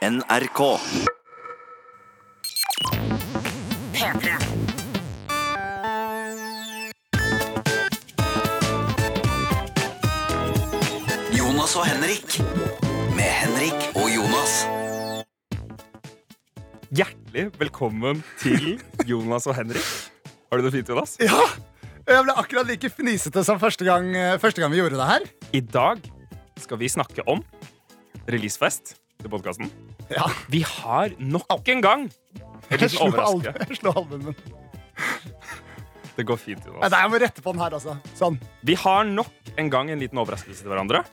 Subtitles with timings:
[0.00, 0.60] NRK.
[3.92, 4.30] P3.
[11.36, 12.38] Jonas og Henrik.
[13.12, 14.54] Med Henrik og Jonas.
[16.88, 19.84] Hjertelig velkommen til Jonas og Henrik.
[20.48, 21.18] Har du det fint, Jonas?
[21.20, 21.44] Ja!
[22.08, 24.08] Jeg ble akkurat like fnisete som første gang,
[24.40, 25.28] første gang vi gjorde det her.
[25.52, 26.08] I dag
[26.56, 27.44] skal vi snakke om
[28.32, 29.68] releasefest til podkasten.
[30.10, 30.26] Ja.
[30.50, 32.08] Vi har nok en gang
[32.70, 33.68] Jeg slo overraskelse.
[33.68, 34.34] jeg slo albuen min.
[36.16, 36.90] Det går fint, Jonas.
[36.90, 37.94] nei, Jeg må rette på den her, altså.
[38.18, 38.38] Sånn.
[38.66, 41.04] Vi har nok en gang en liten overraskelse til hverandre.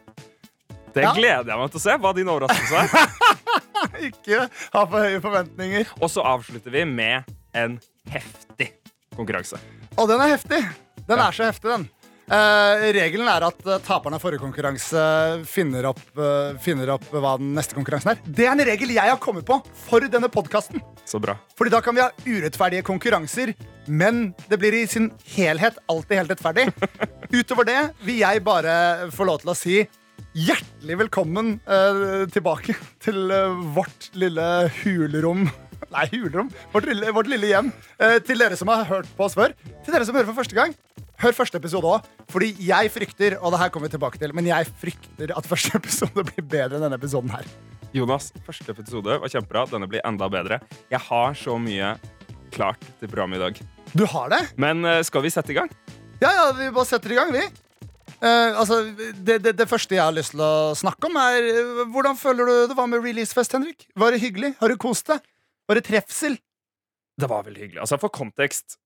[0.94, 1.14] Det Ja.
[1.14, 1.98] gleder jeg meg til å se.
[1.98, 2.88] hva din overraskelse er.
[4.10, 5.88] Ikke ha for høye forventninger.
[6.02, 7.80] Og så avslutter vi med en
[8.10, 8.72] heftig
[9.16, 9.60] konkurranse.
[9.98, 10.62] Og den er heftig.
[11.08, 11.28] Den Ja.
[11.28, 11.90] er så heftig, den.
[12.28, 15.02] Eh, regelen er at uh, taperen av forrige konkurranse
[15.48, 18.20] finner opp, uh, finner opp hva den neste konkurransen er.
[18.28, 20.84] Det er en regel jeg har kommet på for denne podkasten.
[21.08, 21.38] Så bra.
[21.56, 23.54] Fordi da kan vi ha urettferdige konkurranser,
[23.88, 26.68] men det blir i sin helhet alltid helt rettferdig.
[27.38, 28.76] Utover det vil jeg bare
[29.16, 29.78] få lov til å si
[30.38, 35.48] hjertelig velkommen eh, tilbake til eh, vårt lille hulrom.
[35.96, 36.52] Nei, hulrom.
[36.74, 37.72] Vårt lille, vårt lille hjem.
[38.04, 39.56] Eh, til dere som har hørt på oss før.
[39.86, 40.76] Til dere som hører for første gang.
[41.18, 42.08] Hør første episode òg.
[42.30, 45.74] Fordi jeg frykter, og det her kommer vi tilbake til, men jeg frykter at første
[45.80, 47.48] episode blir bedre enn denne episoden her.
[47.96, 49.66] Jonas, første episode var kjempebra.
[49.72, 50.60] Denne blir enda bedre.
[50.92, 51.96] Jeg har så mye
[52.54, 53.62] klart til programmet i dag.
[53.98, 54.44] Du har det?
[54.62, 55.72] Men eh, skal vi sette i gang?
[56.22, 57.46] Ja, ja, vi bare setter i gang, vi.
[58.18, 61.84] Uh, altså, det, det, det første jeg har lyst til å snakke om, er eh,
[61.94, 63.88] hvordan føler du det var med releasefest, Henrik?
[63.98, 64.54] Var det hyggelig?
[64.62, 65.26] Har du kost deg?
[65.70, 66.38] Var det trefsel?
[67.18, 67.82] Det var veldig hyggelig.
[67.86, 68.78] Altså, For kontekst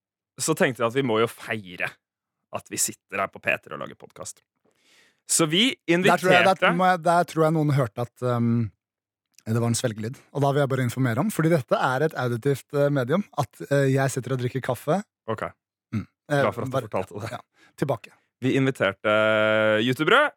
[0.41, 1.91] så tenkte jeg at vi må jo feire
[2.53, 4.41] at vi sitter her på P3 og lager podkast.
[5.31, 8.71] Så vi Der tror, jeg, inviterte der, jeg, der tror jeg noen hørte at um,
[9.47, 10.17] det var en svelgelyd.
[10.35, 13.61] Og da vil jeg bare informere om, fordi dette er et auditivt eh, medium, at
[13.71, 15.01] uh, jeg sitter og drikker kaffe.
[15.31, 15.47] Ok,
[16.31, 17.29] Eh, Glad for at du bare- fortalte det.
[17.33, 17.39] Ja,
[17.75, 18.11] tilbake.
[18.41, 19.13] Vi inviterte
[19.83, 20.29] youtubere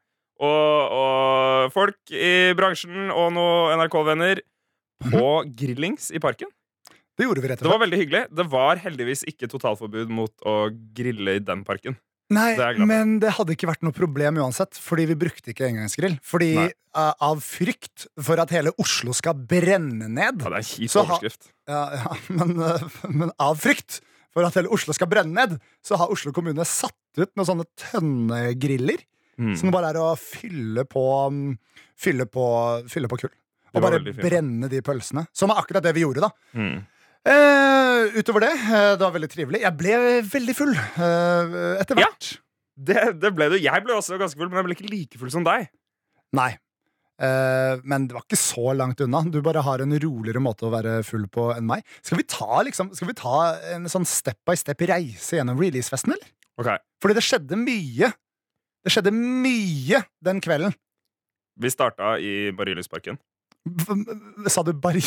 [0.43, 4.41] og, og folk i bransjen og noen NRK-venner
[5.13, 5.23] på
[5.55, 6.51] grillings i parken.
[7.15, 8.25] Det gjorde vi rett Det var veldig hyggelig.
[8.35, 10.57] Det var heldigvis ikke totalforbud mot å
[10.97, 11.99] grille i den parken.
[12.33, 16.17] Nei, det men det hadde ikke vært noe problem uansett, fordi vi brukte ikke engangsgrill.
[16.25, 20.97] Fordi eh, av frykt for at hele Oslo skal brenne ned, Ja, det er kjip
[21.03, 21.51] overskrift.
[21.69, 21.75] ha-.
[21.75, 24.01] Ja, ja men, uh, men av frykt
[24.35, 27.69] for at hele Oslo skal brenne ned, så har Oslo kommune satt ut noen sånne
[27.79, 29.05] tønnegriller.
[29.39, 29.55] Mm.
[29.59, 31.47] Som bare er å fylle på um,
[31.99, 32.45] Fylle på,
[32.91, 33.31] fylle på kull.
[33.75, 35.23] Og bare brenne de pølsene.
[35.35, 36.31] Som er akkurat det vi gjorde, da.
[36.59, 36.81] Mm.
[37.25, 39.63] Eh, utover det, eh, det var veldig trivelig.
[39.65, 39.95] Jeg ble
[40.29, 42.11] veldig full uh, etter Ja.
[42.11, 42.35] hvert.
[42.75, 43.57] Det, det ble du.
[43.63, 45.69] Jeg ble også ganske full, men jeg ble ikke like full som deg.
[46.37, 46.51] Nei.
[47.23, 49.23] Uh, men det var ikke så langt unna.
[49.31, 51.85] Du bare har en roligere måte å være full på enn meg.
[52.03, 53.37] Skal vi ta, liksom, skal vi ta
[53.73, 56.33] en sånn step by step reise gjennom releasefesten, eller?
[56.61, 56.83] Okay.
[57.03, 58.11] Fordi det skjedde mye.
[58.85, 60.75] Det skjedde mye den kvelden.
[61.57, 63.17] Vi starta i Marienlystparken.
[64.53, 65.01] Sa du Bari...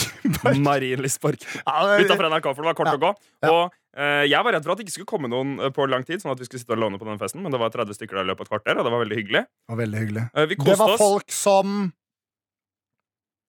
[0.66, 1.44] Marienlystpark.
[1.66, 2.96] Ja, Utafor NRK, for det var kort Ja.
[2.98, 3.12] å gå.
[3.52, 6.06] Og eh, jeg var redd for at det ikke skulle komme noen eh, på lang
[6.08, 7.98] tid, sånn at vi skulle sitte og låne på den festen, men det var 30
[8.00, 9.44] stykker der i løpet av et kvarter, og det var veldig hyggelig.
[9.46, 10.26] Det var veldig hyggelig.
[10.34, 11.78] Eh, Det var folk som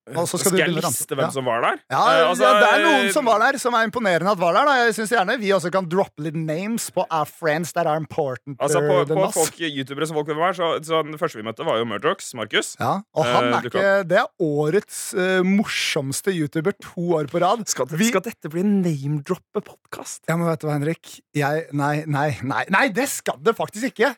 [0.08, 1.30] Skal du jeg liste hvem Ja.
[1.34, 1.78] som var der?
[1.90, 4.38] ja, uh, altså, ja, det er noen eh, som var der, som er imponerende at
[4.40, 4.64] var der.
[4.70, 4.74] Da.
[4.86, 8.56] Jeg synes gjerne vi også kan droppe litt names på our friends that are important.
[8.60, 11.78] Altså, på, på folk, youtubere som folk var, så, så den første vi møtte, var
[11.78, 12.74] jo Murdox, Markus.
[12.80, 17.28] Ja, og han Eh, er uh, ikke Det er årets uh, morsomste YouTuber to år
[17.30, 17.66] på rad.
[17.68, 20.22] Skal, det- Vi- skal dette bli en name-droppe-podkast?
[20.28, 21.20] Ja, men vet du hva, Henrik?
[21.36, 24.14] Jeg, nei, nei, nei, nei, det skal det faktisk ikke!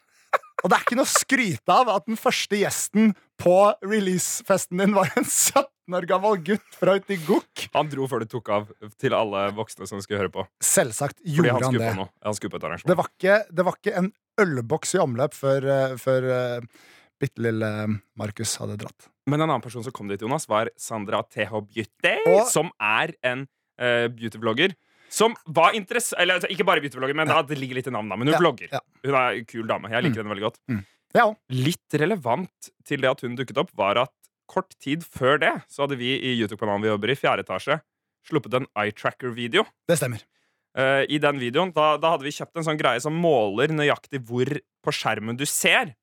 [0.62, 4.92] Og det er ikke noe å skryte av at den første gjesten på releasefesten din
[4.94, 5.64] var en 17
[5.98, 7.66] år gammel gutt fra uti Gokk.
[7.74, 8.70] Han dro før det tok av
[9.00, 10.44] til alle voksne som skulle høre på.
[10.64, 11.90] Selvsagt gjorde han han det.
[11.98, 12.08] på.
[12.24, 12.62] Han på.
[12.90, 16.84] Det var ikke, det var ikke en ølboks i omløp før, uh, før uh,
[17.20, 17.70] bitte lille
[18.16, 19.08] Markus hadde dratt.
[19.28, 23.12] Men en annen person som kom dit, Jonas, var Sandra TH Beauty, Og- som er
[23.22, 23.44] en
[23.80, 24.74] uh, beautyvlogger.
[25.10, 26.12] Som var interess...
[26.14, 28.14] Eller altså, ikke bare beautyblogger, men da, det ligger litt i navnet.
[28.16, 28.68] Men hun Ja, vlogger.
[28.70, 28.80] ja.
[29.02, 29.90] Hun er en kul dame.
[29.90, 30.60] Jeg liker henne veldig godt.
[31.18, 34.12] Ja, Litt relevant til det at hun dukket opp, var at
[34.50, 37.78] kort tid før det så hadde vi i YouTube-kanalen vi jobber i, fjerde etasje,
[38.26, 39.64] sluppet en eye tracker-video.
[39.88, 40.26] det stemmer.
[40.76, 44.20] Uh, I den videoen da, da hadde vi kjøpt en sånn greie som måler nøyaktig
[44.28, 44.46] hvor
[44.86, 45.94] på skjermen du ser.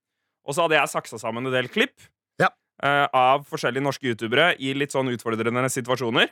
[0.47, 1.95] Og så hadde jeg saksa sammen en del klipp
[2.41, 2.49] Ja.
[2.83, 6.31] uh, av forskjellige norske youtubere i litt sånn utfordrende situasjoner.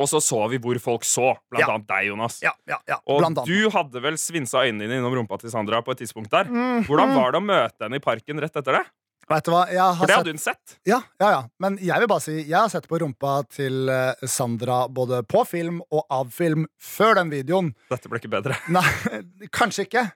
[0.00, 1.74] Og så så vi hvor folk så, blant Ja.
[1.74, 2.38] annet deg, Jonas.
[2.42, 2.96] Ja, ja, ja.
[3.06, 3.50] Og Blant annet.
[3.50, 6.48] du hadde vel svinsa øynene dine innom rumpa til Sandra på et tidspunkt der.
[6.48, 8.84] Mm, Hvordan var det å møte henne i parken rett etter det?
[9.30, 9.62] Vet du hva?
[9.94, 10.76] For det hadde hun sett.
[10.88, 11.42] ja, ja, ja.
[11.62, 15.44] Men jeg vil bare si jeg har sett på rumpa til eh, Sandra både på
[15.46, 17.70] film og av film før den videoen.
[17.92, 18.58] Dette ble ikke bedre.
[18.74, 18.84] Nei,
[19.58, 20.08] kanskje ikke.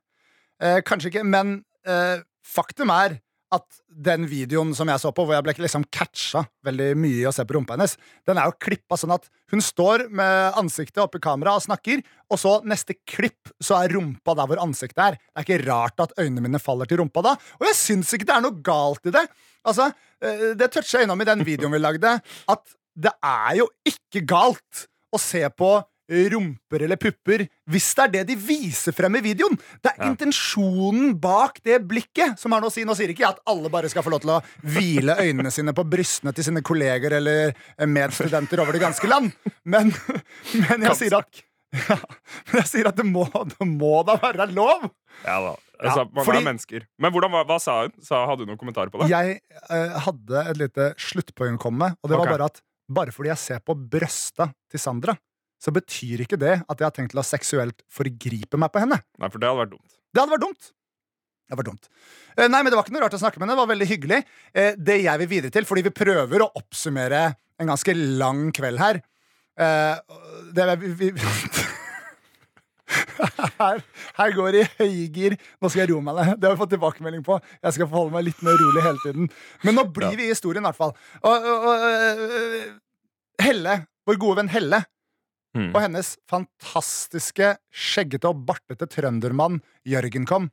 [0.63, 3.21] Eh, kanskje ikke, men eh, faktum er
[3.55, 7.27] at den videoen som jeg så på, hvor jeg ble liksom catcha veldig mye i
[7.29, 7.97] å se på rumpa hennes,
[8.27, 12.41] den er jo klippa sånn at hun står med ansiktet oppi kamera og snakker, og
[12.41, 15.19] så neste klipp så er rumpa der hvor ansiktet er.
[15.21, 18.29] Det er ikke rart at øynene mine faller til rumpa da, og jeg syns ikke
[18.31, 19.27] det er noe galt i det.
[19.65, 19.91] Altså,
[20.21, 22.19] eh, Det toucha jeg innom i den videoen vi lagde,
[22.49, 25.77] at det er jo ikke galt å se på
[26.11, 29.56] rumper eller pupper hvis det er det de viser frem i videoen.
[29.83, 30.11] Det er Ja.
[30.12, 32.85] intensjonen bak det blikket som har noe å si.
[32.85, 35.73] Nå sier ikke jeg at alle bare skal få lov til å hvile øynene sine
[35.77, 37.55] på brystene til sine kolleger eller
[37.89, 39.33] medstudenter over det ganske land,
[39.65, 39.93] men,
[40.69, 41.43] men jeg sier at
[41.75, 41.97] ja,
[42.53, 44.85] men jeg sier at det må, det må da være lov!
[45.25, 45.55] Ja da.
[45.85, 46.85] Altså, man fordi- er mennesker.
[47.03, 47.93] Men hvordan, hva, hva sa hun?
[48.01, 49.09] Sa, hadde hun noen kommentarer på det?
[49.11, 49.41] Jeg
[49.75, 52.61] eh, hadde et lite sluttpoeng å komme med, og det var bare at
[52.95, 55.17] bare fordi jeg ser på brøsta til Sandra,
[55.65, 58.99] så betyr ikke det at jeg har tenkt til å seksuelt forgripe meg på henne.
[59.21, 59.95] Nei, for det hadde vært dumt.
[60.13, 60.65] Det hadde vært dumt.
[61.45, 61.89] Det var dumt.
[62.37, 63.57] Eh, Nei, men Det var ikke noe rart å snakke med henne.
[63.57, 64.21] Det var veldig hyggelig.
[64.55, 67.25] Eh, Det jeg vil videre til, fordi vi prøver å oppsummere
[67.61, 68.99] en ganske lang kveld her
[69.61, 69.97] eh,
[70.57, 71.13] det, vi,
[73.61, 73.83] her,
[74.19, 75.37] her går det i høygir.
[75.61, 76.41] Nå skal jeg roe meg ned.
[76.41, 77.39] Det har vi fått tilbakemelding på.
[77.61, 79.31] Jeg skal forholde meg litt mer rolig hele tiden.
[79.65, 80.95] Men nå blir vi i historien, i hvert fall.
[81.23, 81.77] Og, og, og,
[83.45, 83.75] Helle,
[84.07, 84.81] vår gode venn Helle,
[85.55, 85.71] Hmm.
[85.71, 90.49] og hennes fantastiske, skjeggete og bartete trøndermann Jørgen kom.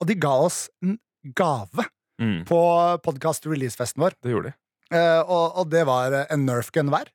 [0.00, 0.98] Og de ga oss en
[1.38, 1.86] gave
[2.20, 2.56] Mm, på
[3.00, 4.12] podkast release-festen vår.
[4.20, 4.56] det gjorde de.
[4.92, 7.08] Eh, og, og det var en Nerfgun hver.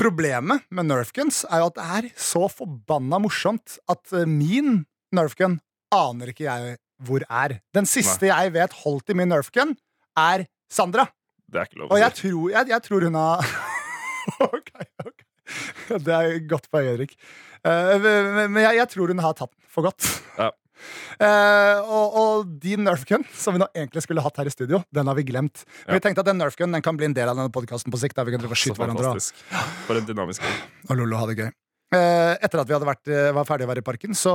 [0.00, 5.58] Problemet med Nerfguns er jo at det er så forbanna morsomt at eh, min Nerfgun
[5.92, 7.58] aner ikke jeg hvor er.
[7.76, 11.04] Den siste jeg vet holdt i min er Sandra.
[11.52, 13.44] Det er lov Og jeg tror, jeg, jeg tror hun har
[14.48, 14.72] ok.
[15.88, 17.14] Det er godt poeng, Erik.
[17.64, 18.08] Eh,
[18.50, 20.08] men jeg, jeg tror hun har tatt den for godt.
[20.38, 20.50] Ja.
[21.22, 25.06] Eh, og, og din Nerfgun, som vi nå egentlig skulle hatt her i studio, den
[25.06, 25.60] har vi glemt.
[25.84, 25.98] Men Ja.
[26.00, 28.16] vi tenkte at den Nerfgun den kan bli en del av denne podkasten på sikt.
[28.18, 29.28] Der vi kan drive og Så skyte hverandre og.
[29.86, 30.58] For en dynamisk gjeng.
[30.90, 31.52] og lollo ha det gøy.
[31.92, 34.32] Eh, etter at vi vært, eh, var ferdige å være i parken, så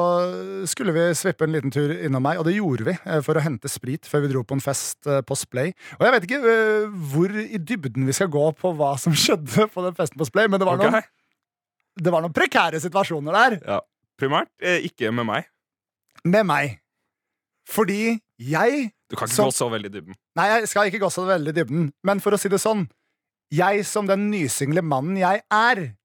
[0.70, 3.42] skulle vi svippe en liten tur innom meg, og det gjorde vi eh, for å
[3.42, 5.74] hente sprit før vi dro på en fest på Splay.
[5.98, 6.54] Og jeg vet ikke
[7.16, 10.46] hvor i dybden vi skal gå på hva som skjedde på den festen på Splay,
[10.46, 11.00] men det var, okay.
[11.00, 11.10] noen,
[11.98, 13.80] det var noen prekære situasjoner der Ja.
[14.22, 15.50] Primært ikke med meg.
[16.26, 16.80] med meg.
[17.68, 20.16] Fordi jeg Du kan ikke Så- gå så veldig i dybden.
[20.36, 22.90] Nei, jeg skal ikke gå så veldig i dybden, men for å si det sånn
[23.50, 25.96] Jeg som den nysingle mannen jeg er,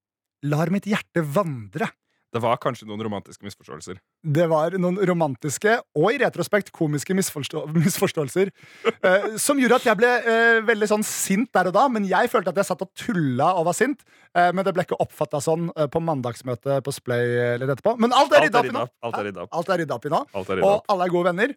[0.42, 1.88] lar mitt hjerte vandre.
[2.32, 3.98] Det var kanskje noen romantiske misforståelser.
[4.24, 8.48] Det var noen romantiske og i retrospekt komiske misforstå misforståelser
[9.08, 11.84] eh, som gjorde at jeg ble eh, veldig sånn sint der og da.
[11.92, 14.00] Men jeg følte at jeg satt og tulla og var sint.
[14.32, 17.98] Eh, men det ble ikke oppfatta sånn eh, på mandagsmøtet på Splay eller etterpå.
[18.00, 18.86] Men alt er rydda opp i nå.
[19.04, 19.52] Alt er rydda opp.
[19.52, 20.24] Er i nå.
[20.40, 21.56] Alt er Og alle er gode venner.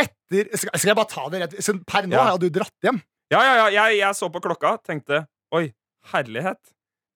[0.00, 2.30] Etter skal jeg bare ta det rett Per nå Ja.
[2.32, 3.04] har du dratt hjem.
[3.32, 3.66] Ja, ja, ja.
[3.76, 5.66] Jeg, jeg så på klokka, tenkte oi,
[6.14, 6.60] herlighet.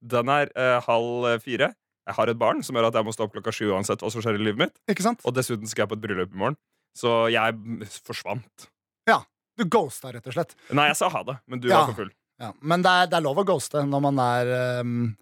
[0.06, 1.73] Den er eh, halv fire.
[2.06, 4.11] Jeg har et barn som gjør at jeg må stå opp klokka sju uansett hva
[4.14, 4.76] som skjer i livet mitt.
[4.93, 5.25] Ikke sant?
[5.26, 6.58] Og dessuten skal jeg på et bryllup i morgen.
[6.97, 8.69] Så jeg forsvant.
[9.11, 9.25] Ja,
[9.58, 10.53] Du ghosta, rett og slett.
[10.76, 11.81] Nei, jeg sa ha det, men du Ja.
[11.81, 12.11] var for full.
[12.38, 14.50] Ja, men det er, det er lov å ghoste når man er
[14.85, 15.17] um,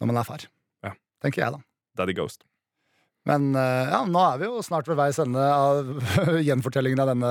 [0.00, 0.44] Når man er far.
[0.86, 0.92] Ja.
[1.22, 1.60] Tenker jeg, da.
[1.98, 2.44] Daddy Ghost.
[3.26, 5.86] Men eh, ja, nå er vi jo snart ved veis ende av
[6.46, 7.30] gjenfortellingen av denne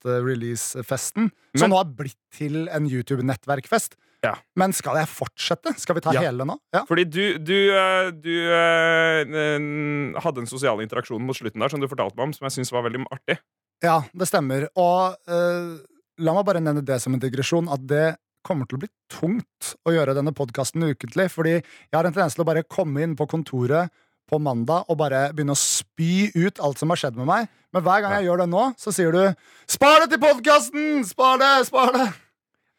[0.00, 1.30] podkast-release-festen.
[1.56, 3.94] Som Men- nå har blitt til en YouTube-nettverkfest.
[4.24, 4.34] Ja.
[4.60, 5.72] Men skal jeg fortsette?
[5.80, 6.20] Skal vi ta Ja.
[6.26, 6.58] hele nå?
[6.74, 6.82] Ja.
[6.88, 11.88] Fordi du, du, eh, du eh, hadde en sosial interaksjon mot slutten der som du
[11.88, 13.38] fortalte meg om, som jeg syns var veldig artig.
[13.82, 14.68] ja, det stemmer.
[14.76, 15.78] Og eh,
[16.20, 19.74] la meg bare nevne det som en digresjon, at det kommer til å bli tungt
[19.88, 21.28] å gjøre denne podkasten ukentlig.
[21.32, 23.88] Fordi jeg har en tendens til å bare komme inn på kontoret
[24.30, 27.48] på mandag og bare begynne å spy ut alt som har skjedd med meg.
[27.74, 29.34] Men hver gang jeg gjør det nå, så sier du
[29.66, 31.04] 'spar det til podkasten'!
[31.08, 31.66] Spar det!
[31.66, 32.08] Spar det!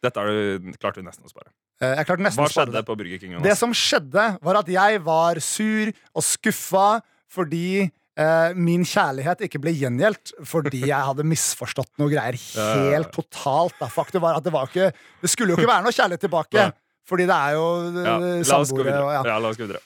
[0.02, 1.52] Dette du klarte du nesten å spare.
[1.82, 2.86] Eh, Jeg klarte nesten Hva å spare skjedde det.
[2.88, 3.36] på Burger King?
[3.46, 6.88] Det som skjedde, var at jeg var sur og skuffa
[7.32, 13.78] fordi eh, min kjærlighet ikke ble gjengjeldt fordi jeg hadde misforstått noe greier helt totalt.
[13.80, 13.88] Da.
[13.94, 14.90] Faktum var at det var ikke
[15.22, 16.66] Det skulle jo ikke være noe kjærlighet tilbake.
[17.12, 19.22] Fordi det er jo ja, eh, gå samboere og ja.
[19.28, 19.82] Ja, la oss gå videre.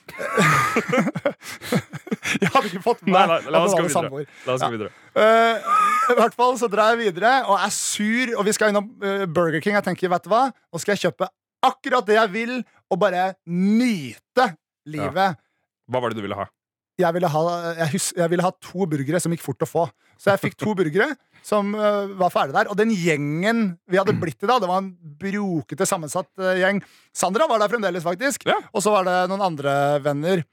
[2.35, 4.27] Jeg hadde ikke fått med meg at det var samboer.
[4.45, 4.91] La oss gå videre.
[5.15, 5.55] Uh,
[6.13, 9.25] I hvert fall så drar jeg videre og er sur, og vi skal innom eh,
[9.25, 9.77] Burger King.
[9.79, 10.43] Jeg tenker, vet du hva?
[10.53, 11.31] Nå skal jeg kjøpe
[11.65, 12.53] akkurat det jeg vil,
[12.93, 14.51] og bare nyte
[14.85, 15.39] livet.
[15.89, 16.45] Hva var det du ville ha?
[17.03, 17.43] Jeg ville, ha,
[17.81, 19.85] jeg, hus, jeg ville ha to burgere som gikk fort å få.
[20.21, 21.09] Så jeg fikk to burgere
[21.45, 22.69] som uh, var ferdig der.
[22.71, 26.81] Og den gjengen vi hadde blitt i da, det var en brokete sammensatt uh, gjeng.
[27.15, 28.47] Sandra var der fremdeles, faktisk.
[28.47, 28.57] Ja.
[28.71, 29.75] Og så var det noen andre
[30.05, 30.45] venner.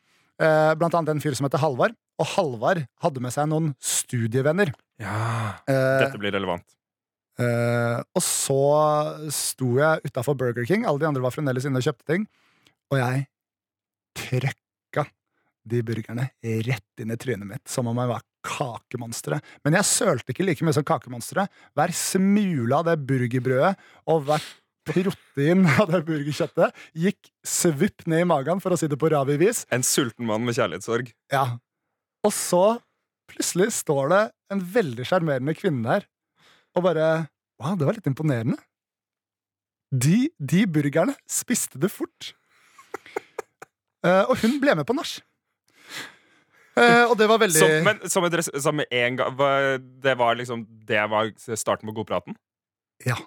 [0.43, 1.97] Uh, blant annet en fyr som heter Halvard.
[2.21, 4.75] Og Halvard hadde med seg noen studievenner.
[5.01, 5.63] Ja.
[5.67, 6.67] Dette blir relevant.
[7.41, 8.63] Og så
[9.33, 12.27] sto jeg utafor Burger King, alle de andre var fremdeles inne og kjøpte ting,
[12.93, 13.25] og jeg
[14.21, 14.62] trøkka
[15.69, 16.29] de burgerne
[16.67, 19.39] rett inn i trynet mitt, som om jeg var kakemonstre.
[19.65, 21.47] Men jeg sølte ikke like mye som kakemonstre.
[21.79, 23.77] Hver smule av det burgerbrødet
[24.11, 24.51] og hvert
[24.89, 29.65] protein av det burgerkjøttet gikk svupp ned i magen, for å si det på ravi-vis.
[29.75, 31.13] En sulten mann med kjærlighetssorg.
[31.33, 31.47] Ja.
[32.27, 32.65] Og så
[33.31, 36.11] plutselig står det en veldig sjarmerende kvinne der,
[36.77, 37.13] og bare
[37.63, 38.57] Wow, det var litt imponerende.
[39.93, 42.33] De, de burgerne spiste du fort.
[44.03, 45.21] uh, og hun ble med på nach.
[46.79, 49.35] Eh, og det var veldig Som, men som, et, som en gang
[50.01, 52.33] Det var liksom Det var starten på godpraten?
[53.05, 53.19] Ja.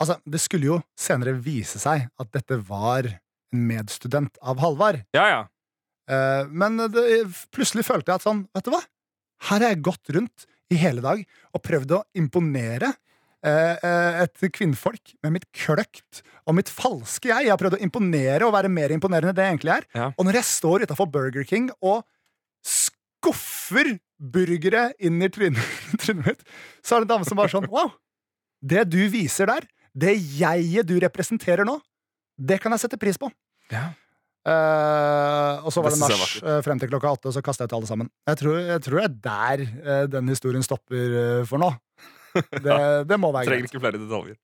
[0.00, 5.02] Altså, det skulle jo senere vise seg at dette var en medstudent av Halvard.
[5.14, 5.42] Ja, ja.
[6.10, 7.04] Eh, men det,
[7.54, 8.82] plutselig følte jeg at sånn, vet du hva?
[9.50, 11.22] Her har jeg gått rundt i hele dag
[11.54, 12.90] og prøvd å imponere
[13.44, 17.46] eh, eh, et kvinnfolk med mitt kløkt og mitt falske jeg.
[17.46, 19.88] Jeg har prøvd å imponere og være mer imponerende enn det jeg egentlig er.
[19.96, 20.10] Ja.
[20.16, 22.02] Og når jeg står utafor Burger King og
[23.24, 26.44] skuffer burgere inn i trynet, mitt,
[26.84, 27.94] så er det en dame som bare sånn Wow!
[28.64, 31.76] Det du viser der, det jeget du representerer nå,
[32.40, 33.32] det kan jeg sette pris på.
[33.74, 33.92] ja.
[34.44, 37.70] Uh, og så var Det nach eh, frem til klokka åtte, og så kasta jeg
[37.70, 38.10] ut alle sammen.
[38.28, 41.70] Jeg tror, jeg tror det er der uh, den historien stopper for nå.
[42.66, 42.76] Det,
[43.06, 44.36] det må være Trenger ikke flere detaljer.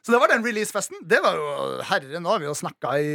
[0.00, 0.96] Så det var den releasefesten.
[1.04, 1.48] Det var jo
[1.84, 3.08] Herre, nå har vi jo snakka i,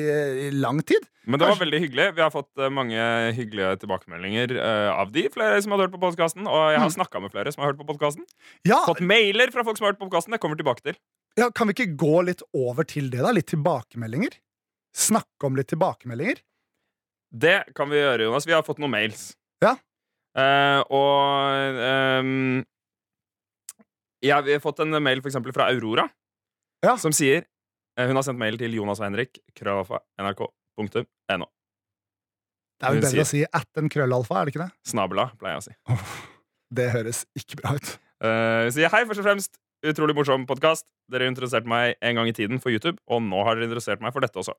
[0.46, 1.08] i lang tid.
[1.25, 2.06] Men det var veldig hyggelig.
[2.13, 3.01] Vi har fått eh, mange
[3.34, 6.46] hyggelige tilbakemeldinger uh, av de, flere som hadde hørt på podkasten.
[6.46, 6.94] Og jeg har Mm.
[7.00, 8.27] snakka med flere som har hørt på podkasten.
[8.70, 10.36] Ja, Fått mailer fra folk som har hørt på podkasten.
[10.38, 11.00] Det kommer tilbake til.
[11.42, 13.32] ja, Kan vi ikke gå litt over til det, da?
[13.34, 14.38] Litt tilbakemeldinger?
[14.96, 16.38] Snakke om litt tilbakemeldinger?
[17.34, 18.46] Det kan vi gjøre, Jonas.
[18.48, 19.32] Vi har fått noen mails.
[19.65, 19.74] Ja.
[20.38, 21.82] Uh, og
[22.22, 22.62] um,
[24.22, 26.06] ja, Vi har fått en mail for eksempel fra Aurora,
[26.86, 26.96] Ja.
[27.01, 27.44] som sier
[27.98, 31.50] eh, Hun har sendt mail til Jonas og Henrik, krøllalfa, nrk.no.
[32.75, 34.72] Det er jo bedre å si at en krøllalfa, er det ikke det?
[34.92, 35.75] Snabela, pleier jeg å si.
[36.75, 37.92] Det høres ikke bra ut.
[38.20, 39.60] Uh, sier hei, først og fremst.
[39.86, 40.88] Utrolig morsom podkast.
[41.12, 44.15] Dere interesserte meg en gang i tiden for YouTube, og nå har dere interessert meg
[44.15, 44.56] for dette også.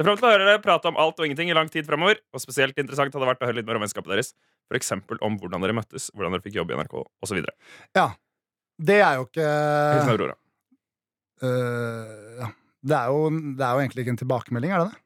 [0.00, 2.22] Ser frem til å høre dere prate om alt og ingenting i lang tid fremover.
[2.32, 4.32] Og spesielt interessant hadde vært å høre litt mer om vennskapet deres.
[4.72, 6.94] Eksempel om hvordan dere møttes, hvordan dere fikk jobb i NRK,
[7.26, 7.42] osv.
[8.80, 10.38] Det er jo ikke Hilsen Aurora.
[11.46, 12.48] Øh, ja.
[12.82, 15.00] det, er jo, det er jo egentlig ikke en tilbakemelding, er det det?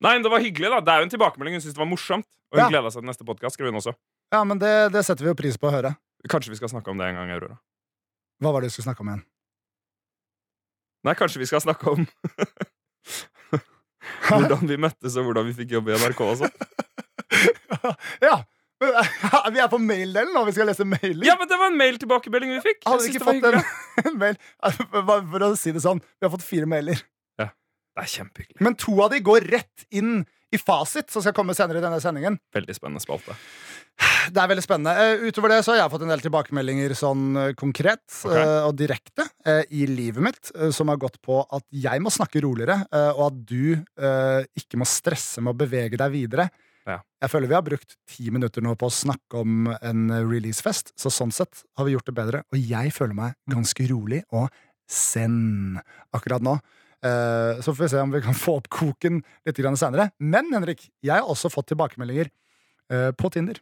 [0.00, 0.80] Nei, det var hyggelig, da.
[0.84, 1.56] Det er jo en tilbakemelding.
[1.58, 2.28] Hun syntes det var morsomt.
[2.50, 2.68] Og hun Ja.
[2.72, 3.60] gleda seg til neste podkast.
[4.32, 5.92] Ja, men det, det setter vi jo pris på å høre.
[6.30, 7.58] Kanskje vi skal snakke om det en gang, Aurora.
[8.40, 9.24] Hva var det vi skulle snakke om igjen?
[11.04, 12.06] Nei, kanskje vi skal snakke om
[14.30, 16.50] hvordan vi møttes, og hvordan vi fikk jobb i NRK også.
[18.24, 18.40] ja!
[19.54, 21.24] Vi er på mail-delen nå, vi skal lese mailer.
[21.26, 22.82] Ja, men det var en mail-tilbakemelding vi fikk.
[22.88, 23.60] Hadde vi ikke fått en,
[24.06, 24.38] en mail
[25.34, 27.02] For å si det sånn, vi har fått fire mailer.
[27.40, 28.60] Ja, Det er kjempehyggelig.
[28.64, 32.00] Men to av de går rett inn i fasit, som skal komme senere i denne
[32.02, 32.40] sendingen.
[32.56, 33.36] Veldig spennende spalte.
[34.32, 34.94] Det er veldig spennende.
[34.96, 38.40] Eh, utover det så har jeg fått en del tilbakemeldinger sånn eh, konkret okay.
[38.40, 39.28] eh, og direkte
[39.72, 42.76] i livet mitt, som har gått på at jeg må snakke roligere,
[43.16, 43.72] og at du
[44.60, 46.44] ikke må stresse med å bevege deg videre.
[46.88, 47.00] Ja.
[47.20, 51.12] Jeg føler vi har brukt ti minutter nå på å snakke om en releasefest, så
[51.12, 52.42] sånn sett har vi gjort det bedre.
[52.54, 54.48] Og jeg føler meg ganske rolig og
[54.90, 55.78] zen
[56.16, 56.56] akkurat nå.
[57.00, 60.10] Eh, så får vi se om vi kan få opp koken litt senere.
[60.18, 62.30] Men Henrik, jeg har også fått tilbakemeldinger
[62.92, 63.60] eh, på Tinder.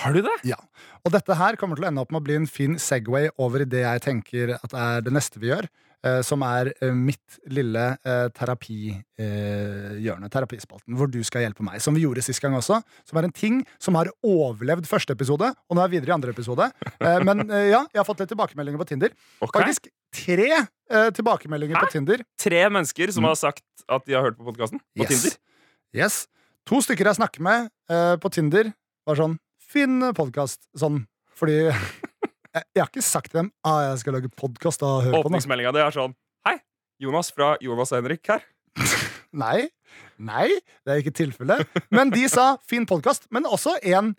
[0.00, 0.34] Har du det?
[0.48, 0.56] Ja.
[1.04, 3.64] Og dette her kommer til å ende opp med å bli en fin Segway over
[3.64, 5.68] i det jeg tenker at er det neste vi gjør.
[6.04, 11.78] eh, som er eh, mitt lille eh, terapihjørne, terapispalten, hvor du skal hjelpe meg.
[11.84, 12.80] Som vi gjorde sist gang også.
[13.08, 16.16] Som er en ting som har overlevd første episode, og nå er jeg videre i
[16.16, 16.68] andre episode.
[17.26, 19.14] Men ja, jeg har fått litt tilbakemeldinger på Tinder.
[19.44, 19.54] Ok.
[19.60, 20.48] Faktisk tre
[21.16, 21.84] tilbakemeldinger Hæ?
[21.86, 22.24] på Tinder.
[22.40, 25.14] Tre mennesker som har sagt at de har hørt på podkasten på Yes.
[25.14, 25.38] Tinder.
[26.02, 26.18] Yes.
[26.68, 27.70] To stykker jeg snakker med
[28.22, 28.72] på Tinder,
[29.06, 29.38] var sånn
[29.72, 30.66] Fin podkast.
[30.76, 34.84] Sånn fordi jeg, jeg har ikke sagt til dem ah, jeg skal lage podkast.
[34.84, 36.12] Åpningsmeldinga di er sånn
[36.46, 36.58] Hei,
[37.00, 38.44] Jonas fra Jonas og Henrik her.
[39.32, 39.70] Nei,
[40.20, 40.48] nei,
[40.84, 41.64] det er ikke tilfellet.
[41.88, 43.30] Men de sa fin podkast.
[43.32, 44.10] Men også en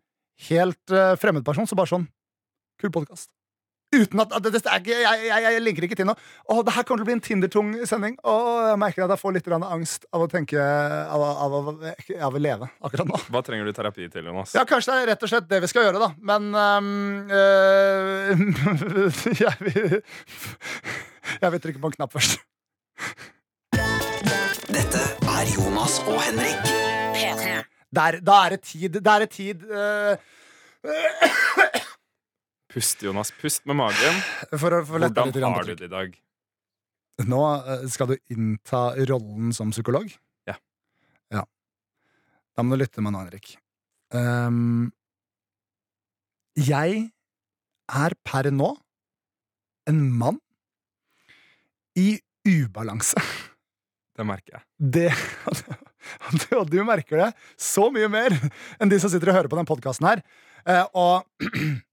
[0.47, 2.07] helt uh, fremmed person som bare sånn
[2.81, 3.29] Kul podkast.
[3.93, 6.17] Uten at, at det, det er ikke, jeg, jeg, jeg linker ikke til noe.
[6.49, 8.15] Åh, det her kommer til å bli en Tinder-tung sending.
[8.25, 11.69] Og jeg merker at jeg får litt angst av å tenke Av, av, av,
[12.27, 13.19] av å leve akkurat nå.
[13.33, 14.55] Hva trenger du terapi til, Jonas?
[14.57, 16.09] Ja, kanskje det er rett og slett det vi skal gjøre, da.
[16.31, 18.27] Men øhm, øh,
[19.43, 19.99] jeg, vil,
[21.41, 22.41] jeg vil trykke på en knapp først.
[24.73, 25.03] Dette
[25.35, 26.73] er Jonas og Henrik.
[27.13, 27.61] P3.
[27.93, 29.01] Der, da er det tid.
[29.05, 30.15] Da er det tid øh,
[32.73, 33.29] Pust, Jonas.
[33.37, 34.15] Pust med magen.
[34.57, 35.43] for å for Hvordan litt.
[35.45, 36.15] har du det i dag?
[37.29, 40.09] Nå øh, skal du innta rollen som psykolog.
[40.49, 40.55] Ja.
[41.29, 41.43] Ja.
[42.57, 43.53] Da må du lytte meg nå, Henrik.
[44.13, 44.89] Um,
[46.57, 47.07] jeg
[47.93, 48.73] er per nå
[49.89, 50.41] en mann
[51.99, 53.21] i ubalanse.
[54.13, 54.65] Det merker jeg.
[54.97, 55.07] Det,
[56.59, 58.33] og du merker det så mye mer
[58.81, 60.21] enn de som sitter og hører på den podkasten her.
[60.65, 61.25] Eh, og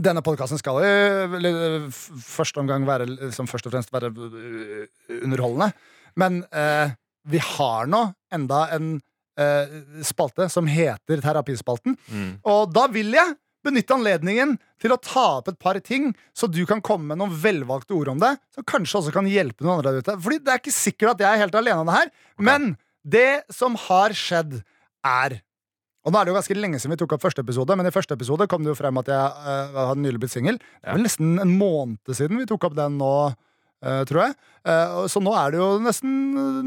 [0.00, 4.86] denne podkasten skal jo første omgang være liksom, først og fremst være øh,
[5.22, 5.70] underholdende.
[6.18, 6.94] Men eh,
[7.30, 8.02] vi har nå
[8.34, 8.96] enda en
[9.40, 11.96] eh, spalte som heter Terapispalten.
[12.10, 12.30] Mm.
[12.50, 16.62] Og da vil jeg benytte anledningen til å ta opp et par ting, så du
[16.68, 19.94] kan komme med noen velvalgte ord om det, som kanskje også kan hjelpe noen andre
[19.94, 20.18] der ute.
[20.20, 22.12] Fordi det er ikke sikkert at jeg er helt alene om det her,
[22.50, 22.74] men
[23.04, 24.60] det som har skjedd,
[25.04, 25.38] er
[26.04, 27.92] og nå er det jo ganske lenge siden vi tok opp første episode, men i
[27.94, 30.58] første episode kom det jo frem at jeg uh, hadde nylig blitt singel.
[30.60, 34.36] Det er vel nesten en måned siden vi tok opp den nå, uh, tror jeg.
[34.68, 36.12] Uh, så nå er det jo nesten,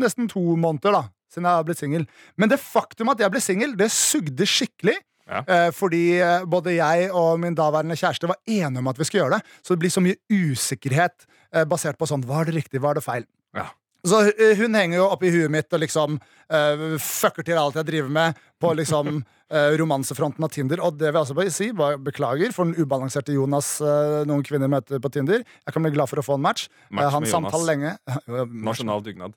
[0.01, 2.07] nesten to måneder da, siden jeg har blitt singel.
[2.41, 4.97] Men det faktum at jeg ble singel, det sugde skikkelig.
[5.27, 5.41] Ja.
[5.75, 9.55] Fordi både jeg og min daværende kjæreste var enige om at vi skulle gjøre det.
[9.59, 11.25] Så det blir så mye usikkerhet
[11.67, 13.25] basert på sånn Var det riktig, var det feil?
[13.51, 13.65] Ja.
[14.07, 17.87] Så eh, hun henger jo oppi huet mitt og liksom uh, fucker til alt jeg
[17.89, 20.81] driver med på liksom uh, romansefronten av Tinder.
[20.85, 24.45] Og det vil jeg altså bare si, bare beklager for den ubalanserte Jonas uh, noen
[24.47, 25.43] kvinner møter på Tinder.
[25.43, 26.69] Jeg kan bli glad for å få en match.
[26.89, 27.97] Match han samtaler lenge.
[28.69, 29.35] Nasjonal dugnad.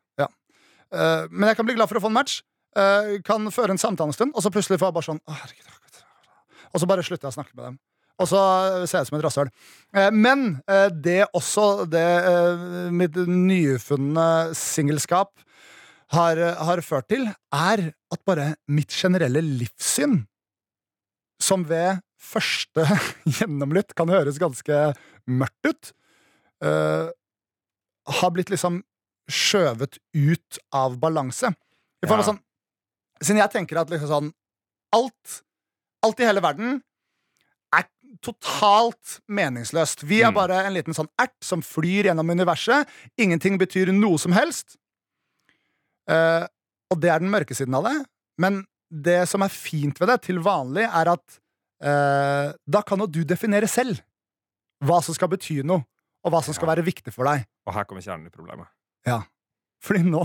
[0.91, 2.41] Eh, men jeg kan bli glad for å få en match.
[3.27, 5.23] Kan føre en samtale en stund, og så plutselig får jeg bare sånn.
[6.71, 7.79] Og så bare slutter jeg å snakke med dem.
[8.21, 8.41] Og så
[8.85, 9.51] ser jeg ut som et rasshøl.
[9.97, 15.33] Eh, men eh, det også det eh, mitt nyfunne singelskap
[16.13, 20.25] har, har ført til, er at bare mitt generelle livssyn,
[21.41, 22.85] som ved første
[23.39, 24.91] gjennomlytt kan høres ganske
[25.31, 25.93] mørkt ut,
[26.61, 28.83] har blitt liksom
[29.31, 31.55] skjøvet ut av balanse.
[32.05, 32.19] Ja.
[32.27, 32.43] sånn,
[33.23, 34.31] siden jeg tenker at liksom sånn
[34.91, 35.41] Alt,
[36.03, 36.90] alt i hele verden er
[38.23, 40.03] totalt meningsløst.
[40.05, 40.35] Vi er Mm.
[40.35, 42.89] bare en liten sånn ert som flyr gjennom universet.
[43.19, 44.77] Ingenting betyr noe som helst.
[46.11, 46.47] Uh,
[46.91, 47.97] og det er den mørke siden av det.
[48.41, 51.39] Men det som er fint ved det, til vanlig, er at
[51.85, 54.01] uh, da kan jo du definere selv
[54.85, 55.85] hva som skal bety noe,
[56.25, 56.75] og hva som skal Ja.
[56.75, 57.47] være viktig for deg.
[57.67, 58.67] Og her kommer kjernen i problemet.
[59.07, 59.23] Ja.
[59.83, 60.25] Fordi nå,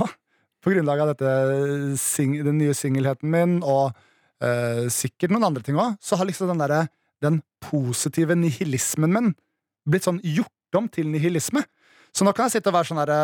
[0.63, 1.29] på grunnlag av dette
[2.43, 3.93] den nye singelheten min, og
[4.41, 6.87] uh, sikkert noen andre ting òg, så har liksom den derre
[7.25, 9.33] den positive nihilismen min
[9.89, 11.63] blitt sånn gjort om til nihilisme.
[12.15, 13.19] Så nå kan jeg sitte og være sånn derre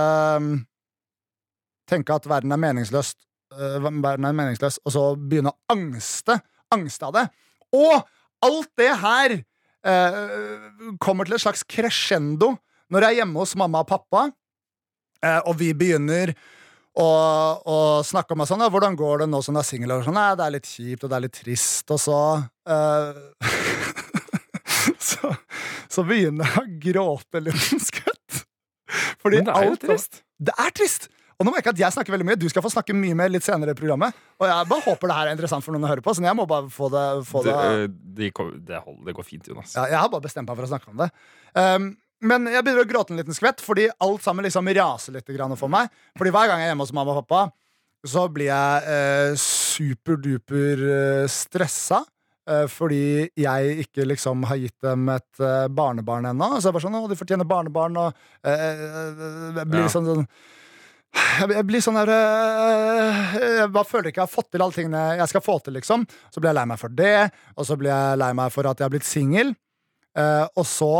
[1.90, 3.18] Tenke at verden er meningsløst,
[3.58, 6.38] øh, verden er meningsløs, og så begynne å angste.
[6.72, 7.24] Angste av det.
[7.76, 8.06] Og
[8.48, 12.54] alt det her øh, kommer til et slags crescendo
[12.92, 14.30] når jeg er hjemme hos mamma og pappa.
[15.20, 16.32] Eh, og vi begynner
[16.96, 17.10] å,
[17.60, 19.98] og snakke om sånn, ja, hvordan går det nå som du er singel.
[20.06, 22.18] Sånn, det er litt kjipt, og det er litt trist, og så
[22.68, 22.80] så,
[25.91, 28.43] så begynner jeg å gråte en liten skutt.
[29.21, 30.21] Fordi Men det er jo trist.
[30.41, 31.10] Det er trist!
[31.41, 32.38] Og nå merker jeg at jeg snakker veldig mye.
[32.38, 34.13] Du skal få snakke mye mer litt senere i programmet.
[34.38, 36.13] Og jeg bare håper det her er interessant for noen å høre på.
[36.13, 37.56] Så jeg må bare få det, få Det,
[38.19, 39.73] det eh, det, det går fint, Jonas.
[39.73, 41.10] ja, jeg har bare bestemt meg for å snakke om det.
[41.58, 41.88] Um,
[42.30, 45.73] men jeg begynner å gråte en liten skvett, fordi alt sammen liksom raser litt for
[45.73, 45.89] meg.
[46.19, 47.47] Fordi hver gang jeg er hjemme hos mamma og pappa,
[48.06, 52.04] så blir jeg eh, superduper eh, stressa.
[52.49, 56.49] Eh, fordi jeg ikke liksom har gitt dem et eh, barnebarn ennå.
[56.60, 58.13] Så jeg bare sånn, å, de fortjener barnebarn, og
[58.47, 58.84] eh,
[59.60, 59.91] jeg blir Ja.
[59.93, 60.25] sånn, sånn
[61.51, 62.10] jeg blir sånn der
[63.36, 66.06] Jeg bare føler ikke jeg har fått til alle tingene jeg skal få til, liksom.
[66.32, 68.80] Så blir jeg lei meg for det, og så blir jeg lei meg for at
[68.80, 69.51] jeg har blitt singel.
[70.56, 70.93] Og så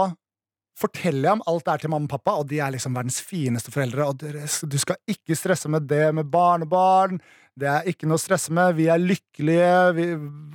[0.82, 3.22] forteller jeg om alt det er til mamma og pappa, og de er liksom verdens
[3.24, 4.08] fineste foreldre.
[4.12, 7.22] Og du skal ikke stresse med det med barnebarn.
[7.60, 8.76] Det er ikke noe å stresse med.
[8.78, 9.72] Vi er lykkelige.
[9.98, 10.06] Vi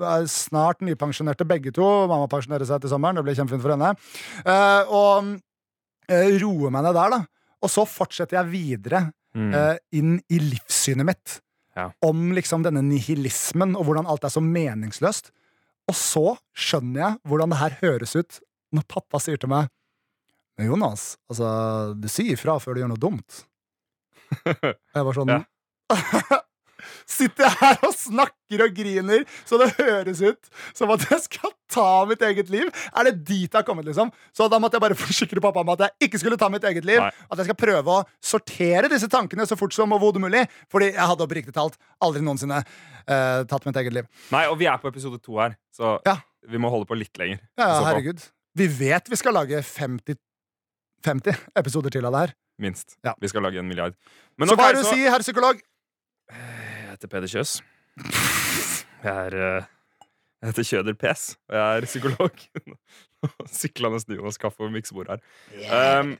[0.07, 1.85] er snart nypensjonerte begge to.
[2.09, 3.19] Mamma pensjonerer seg til sommeren.
[3.21, 3.91] Det blir kjempefint for henne.
[4.47, 5.35] Eh, og
[6.09, 7.21] eh, roer meg ned der, da.
[7.63, 9.07] Og så fortsetter jeg videre
[9.37, 9.51] Mm.
[9.53, 11.35] eh, inn i livssynet mitt.
[11.77, 11.91] Ja.
[12.09, 15.29] Om liksom denne nihilismen og hvordan alt er så meningsløst.
[15.91, 16.23] Og så
[16.57, 18.39] skjønner jeg hvordan det her høres ut
[18.73, 19.69] når pappa sier til meg
[20.57, 23.43] Men Jonas, altså, du sier ifra før du gjør noe dumt.
[24.97, 25.43] Jeg var sånn Ja.
[27.07, 31.53] Sitter jeg her og snakker og griner så det høres ut som at jeg skal
[31.71, 32.67] ta mitt eget liv?
[32.91, 34.11] Er det dit jeg har kommet, liksom?
[34.35, 36.85] Så da måtte jeg bare forsikre pappa om at jeg ikke skulle ta mitt eget
[36.89, 36.99] liv.
[37.05, 37.13] Nei.
[37.31, 40.43] At jeg skal prøve å sortere disse tankene så fort som overhodet mulig.
[40.73, 44.09] Fordi jeg hadde oppriktig talt aldri noensinne uh, tatt mitt eget liv.
[44.35, 46.17] Nei, og vi er på episode to her, så Ja.
[46.51, 47.39] vi må holde på litt lenger.
[47.59, 48.27] Ja, ja, herregud.
[48.59, 50.19] Vi vet vi skal lage 50,
[51.07, 52.35] 50 episoder til av det her.
[52.67, 52.97] Minst.
[53.05, 53.15] Ja.
[53.21, 53.95] Vi skal lage en milliard.
[54.41, 55.63] Men Så hva er det du så- sier, herr psykolog?
[56.97, 57.51] Jeg heter Peder Kjøs.
[59.05, 59.65] Jeg er eh,
[60.41, 62.45] Jeg heter Kjøder Pes, og jeg er psykolog.
[63.53, 65.21] Syklende Jonas kaffe og miksebord her.
[66.01, 66.15] Um,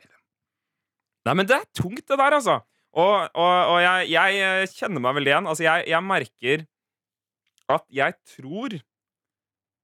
[1.25, 2.59] nei, men det er tungt, det der, altså.
[2.93, 5.49] Og, og, og jeg, jeg eh, kjenner meg veldig igjen.
[5.55, 6.67] Altså, jeg, jeg merker
[7.73, 8.77] at jeg tror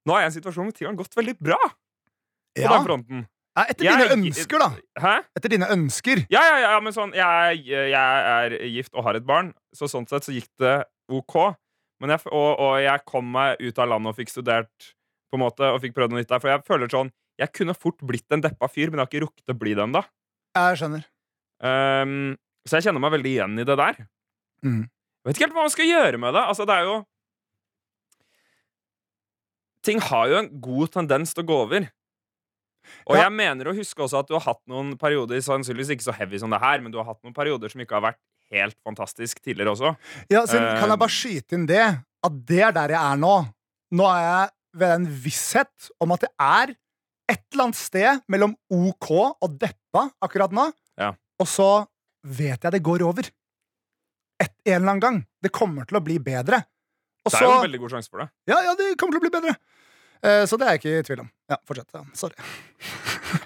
[0.04, 2.68] Nå er jeg i en situasjon hvor ting har gått veldig bra på Ja.
[2.76, 3.24] den fronten.
[3.52, 4.68] Ja, etter Jeg- dine ønsker, da.
[4.98, 5.14] Hæ?
[5.36, 6.22] Etter dine ønsker.
[6.32, 10.08] Ja, ja, ja, men sånn jeg, jeg er gift og har et barn, så sånn
[10.08, 11.36] sett så gikk det OK.
[12.00, 14.88] Men jeg, og, og jeg kom meg ut av landet og fikk studert
[15.30, 16.40] på en måte, og fikk prøvd noe nytt der.
[16.40, 19.22] For jeg føler sånn Jeg kunne fort blitt en deppa fyr, men jeg har ikke
[19.26, 20.02] rukket å bli det ennå.
[20.54, 21.04] Jeg skjønner.
[21.64, 22.36] Um,
[22.68, 23.96] så jeg kjenner meg veldig igjen i det der.
[24.64, 24.82] Mm.
[24.84, 26.42] Jeg vet ikke helt hva man skal gjøre med det.
[26.44, 26.98] Altså, det er jo
[29.82, 31.88] Ting har jo en god tendens til å gå over.
[33.06, 33.24] Og Ja.
[33.24, 36.38] jeg mener å huske også at du har hatt noen perioder, sannsynligvis ikke så heavy
[36.38, 38.20] som det her, men du har hatt noen perioder som ikke har vært
[38.52, 39.94] helt fantastisk tidligere også.
[40.30, 41.84] Ja, så uh, kan jeg bare skyte inn det?
[42.22, 43.34] At det er der jeg er nå.
[43.92, 44.50] Nå er jeg
[44.82, 46.74] ved en visshet om at det er
[47.32, 50.68] et eller annet sted mellom OK og deppa akkurat nå.
[51.00, 51.12] Ja.
[51.40, 51.70] Og så
[52.22, 53.26] vet jeg det går over.
[54.42, 55.18] Et, en eller annen gang.
[55.42, 56.62] Det kommer til å bli bedre.
[57.22, 58.28] Og Det så, er jo en veldig god sjanse for det.
[58.50, 59.54] ja, ja, det kommer til å bli bedre.
[60.22, 61.30] Eh, så det er jeg ikke i tvil om.
[61.50, 61.88] Ja, fortsett.
[61.96, 62.02] Ja.
[62.14, 62.36] Sorry.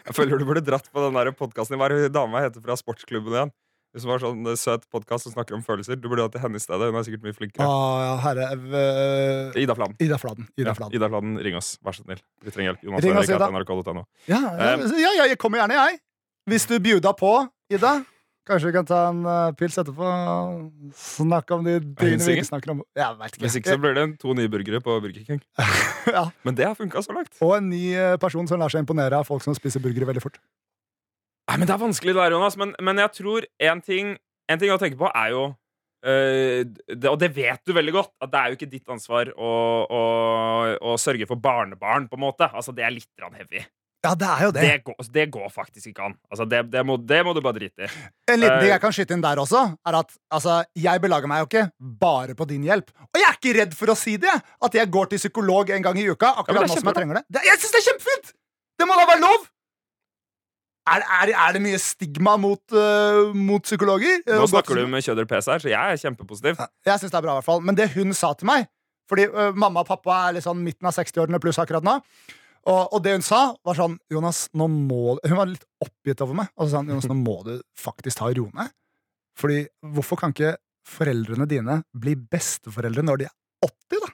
[0.07, 1.79] Jeg føler du burde dratt på den podkasten.
[1.81, 3.53] Hva er det dama heter fra sportsklubben igjen?
[3.97, 5.97] Hvis som har sånn eh, søt podkast som snakker om følelser.
[5.97, 6.91] Du burde hatt til henne i stedet.
[6.91, 7.65] Hun er sikkert mye flinkere.
[7.65, 9.97] Ah, ja, herre eh, Ida Fladen.
[10.05, 10.51] Ida Fladen.
[10.53, 11.71] Ida Ja, Ida Fladen, ring oss.
[11.81, 12.21] Vær så snill.
[12.45, 12.83] Vi trenger hjelp.
[12.85, 13.49] Jonas Ring oss, Ida.
[15.01, 16.03] ja, ja, jeg kommer gjerne, jeg.
[16.53, 17.33] Hvis du bjuda på,
[17.73, 17.95] Ida.
[18.47, 22.47] Kanskje vi kan ta en uh, pils etterpå og snakke om de tingene vi ikke
[22.47, 22.83] snakker om.
[22.95, 23.43] Jeg vet ikke.
[23.43, 25.41] Hvis ikke så blir det en- to nye burgere på Burger King.
[26.17, 26.29] ja.
[26.47, 27.35] Men det har funka så langt.
[27.43, 30.23] Og en ny uh, person som lar seg imponere av folk som spiser burgere veldig
[30.23, 30.39] fort.
[31.51, 32.57] Nei, men Det er vanskelig det der, Jonas.
[32.59, 34.15] Men, men jeg tror en ting,
[34.51, 35.43] en ting å tenke på er jo
[36.07, 39.31] øh, det, Og det vet du veldig godt, at det er jo ikke ditt ansvar
[39.35, 39.51] å,
[39.91, 40.03] å,
[40.93, 42.47] å sørge for barnebarn, på en måte.
[42.51, 43.63] Altså, Det er litt heavy.
[44.07, 44.63] Ja, det er jo det.
[44.63, 46.15] Det går, det går faktisk ikke an.
[46.31, 47.91] Altså, det, det, må, det må du bare drite i.
[48.31, 51.31] En liten ting Eh, jeg kan skyte inn der også, er at altså, jeg belager
[51.31, 51.65] meg jo ikke
[52.07, 52.93] bare på din hjelp.
[53.11, 54.33] Og jeg er ikke redd for å si det!
[54.67, 56.33] At jeg går til psykolog en gang i uka.
[56.43, 57.45] Akkurat er nå som jeg trenger det.
[57.51, 58.33] jeg syns det er kjempefint!
[58.77, 59.47] Det må da være lov!
[60.87, 64.21] Er, er, er det mye stigma mot, uh, mot psykologer?
[64.29, 66.61] Nå Uh, snakker du med Kjøder PC her, så jeg er kjempepositiv.
[66.87, 67.65] Jeg synes det er bra, i hvert fall.
[67.67, 68.69] Men det hun sa til meg
[69.11, 71.97] Fordi uh, mamma og pappa er litt sånn midten av 60-årene pluss akkurat nå.
[72.67, 76.39] Og, og det hun sa, var sånn Jonas, nå må Hun var litt oppgitt over
[76.41, 76.51] meg.
[76.59, 78.73] Og så sa hun, Jonas, nå må du faktisk ta og roe ned.
[79.39, 79.61] Fordi
[79.95, 83.35] hvorfor kan ikke foreldrene dine bli besteforeldre når de er
[83.67, 84.11] 80, da?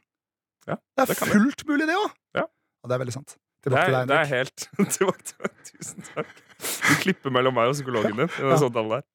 [0.73, 2.13] Ja, det er det fullt mulig, det òg.
[2.39, 2.45] Ja.
[2.83, 3.37] Og det er veldig sant.
[3.63, 4.67] Tilbake til deg, deg, det er Henrik.
[4.83, 5.59] helt Tilbake til deg.
[5.71, 6.33] Tusen takk.
[6.63, 8.31] Du klipper mellom meg og psykologen din.
[8.43, 8.59] Ja.
[8.59, 9.07] Sånn.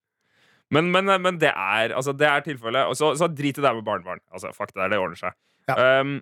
[0.75, 2.87] Men, men, men det er altså, det er tilfellet.
[2.87, 4.23] Og Så, så drit i det med barnebarn.
[4.31, 5.37] Altså, fuck det der, det ordner seg.
[5.67, 6.01] Ja.
[6.01, 6.17] Um,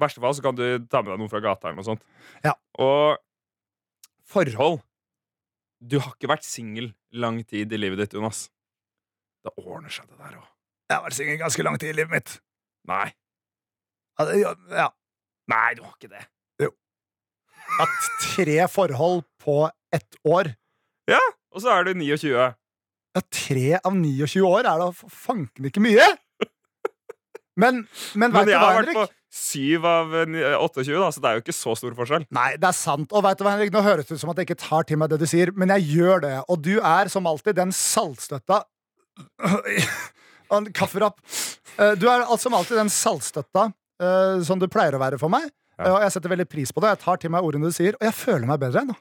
[0.00, 2.04] I verste fall så kan du ta med deg noen fra gata eller noe sånt.
[2.44, 2.54] Ja.
[2.80, 3.18] Og
[4.30, 4.80] forhold
[5.80, 8.46] Du har ikke vært singel lang tid i livet ditt, Jonas.
[9.44, 10.46] Det ordner seg, det der òg.
[10.90, 12.34] Jeg har vært singel ganske lang tid i livet mitt.
[12.88, 13.06] Nei.
[14.18, 14.40] Ja, det-
[14.76, 14.88] ja.
[15.48, 16.24] Nei, du har ikke det.
[16.60, 16.70] Jo.
[17.80, 17.88] At
[18.34, 20.54] tre forhold på ett år.
[21.08, 21.20] Ja,
[21.52, 22.30] Og så er du 29.
[23.16, 26.04] Ja, tre av 29 år er da fanken ikke mye!
[27.56, 28.94] Men, men Men vet du jeg hva, Henrik?
[28.94, 32.24] på syv av eh, 28, da, så det er jo ikke så stor forskjell.
[32.34, 33.12] Nei, det er sant.
[33.14, 34.98] Og vet du hva, Henrik, Nå høres det ut som at jeg ikke tar til
[35.00, 36.34] meg det du sier, men jeg gjør det.
[36.50, 38.62] Og du er som alltid den saltstøtta
[40.74, 41.20] kafferapp.
[41.78, 43.68] Eh, Du er som alltid den saltstøtta
[44.02, 45.46] eh, som du pleier å være for meg.
[45.80, 46.90] Og jeg setter veldig pris på det.
[46.92, 48.96] Jeg tar til meg ordene du sier, og jeg føler meg bedre nå.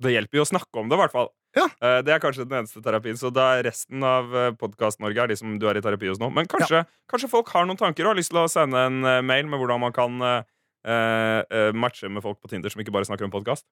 [0.00, 1.28] Det hjelper jo å snakke om det, i hvert fall.
[1.56, 1.66] Ja.
[1.84, 3.18] Eh, Det er kanskje den eneste terapien.
[3.18, 6.30] Så da er resten av Podkast-Norge er de som du er i terapi hos nå.
[6.32, 9.20] Men kanskje, kanskje folk har noen tanker og har lyst til å sende en eh,
[9.22, 10.42] mail med hvordan man kan uh,
[10.88, 13.66] eh, matche med folk på Tinder som ikke bare snakker om podkast.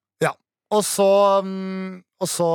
[0.70, 2.50] Og så, mm, og så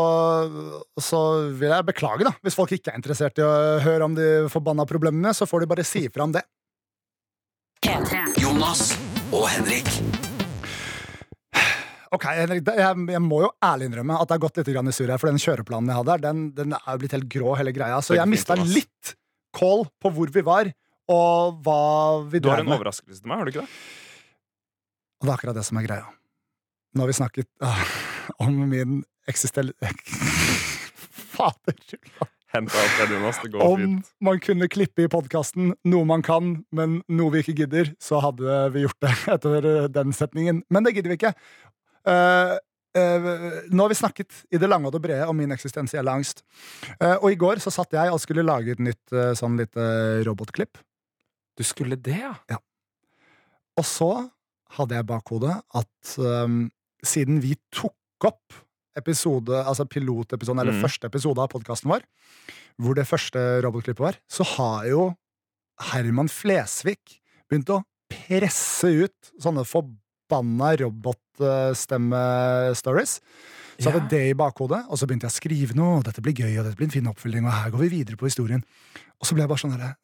[0.95, 2.32] Og så vil jeg beklage, da.
[2.41, 5.71] Hvis folk ikke er interessert i å høre om de forbanna problemene, så får de
[5.73, 6.45] bare si ifra om det.
[7.86, 8.39] P3.
[8.39, 8.95] Jonas
[9.32, 10.35] og Henrik.
[12.15, 15.12] Ok, Henrik, jeg, jeg må jo ærlig innrømme at det har gått litt i surr
[15.12, 17.73] her, for den kjøreplanen jeg hadde, her, den, den er jo blitt helt grå, hele
[17.75, 17.99] greia.
[18.06, 19.15] Så jeg mista litt
[19.56, 20.69] kål på hvor vi var,
[21.12, 21.82] og hva
[22.32, 23.82] vi Du har drev en overraskelse til meg, har du ikke det?
[25.19, 26.08] Og det er akkurat det som er greia.
[26.95, 27.84] Nå har vi snakket ah,
[28.45, 29.73] om min eksistel...
[31.36, 31.75] Fader.
[32.56, 32.71] Hent.
[32.71, 34.12] Det går Om fint.
[34.23, 38.60] man kunne klippe i podkasten noe man kan, men noe vi ikke gidder, så hadde
[38.71, 40.63] vi gjort det etter den setningen.
[40.71, 41.34] Men det gidder vi ikke.
[42.05, 43.25] Eh,
[43.67, 46.45] nå har vi snakket i det lange og det brede om min eksistensielle angst.
[46.95, 49.83] Uh, og i går så satt jeg og skulle lage et nytt uh, sånn lite
[50.27, 50.79] robotklipp.
[51.59, 52.33] Du skulle det, ja?
[52.51, 52.59] ja.
[53.75, 54.11] Og så
[54.77, 56.65] hadde jeg i bakhodet at um,
[57.05, 58.55] siden vi tok opp
[58.95, 60.83] episode, altså pilotepisoden, eller mm.
[60.85, 62.05] første episode av podkasten vår,
[62.79, 65.09] hvor det første robotklippet var, så har jo
[65.91, 67.19] Herman Flesvig
[67.51, 73.19] begynt å presse ut sånne forbanna robotstemme-stories.
[73.77, 74.07] Så hadde Ja.
[74.07, 76.63] det i bakhodet, og så begynte jeg å skrive noe, og dette blir gøy, og
[76.65, 78.63] dette blir en fin oppfølging, og her går vi videre på historien.
[79.19, 79.95] Og så ble jeg bare sånn herre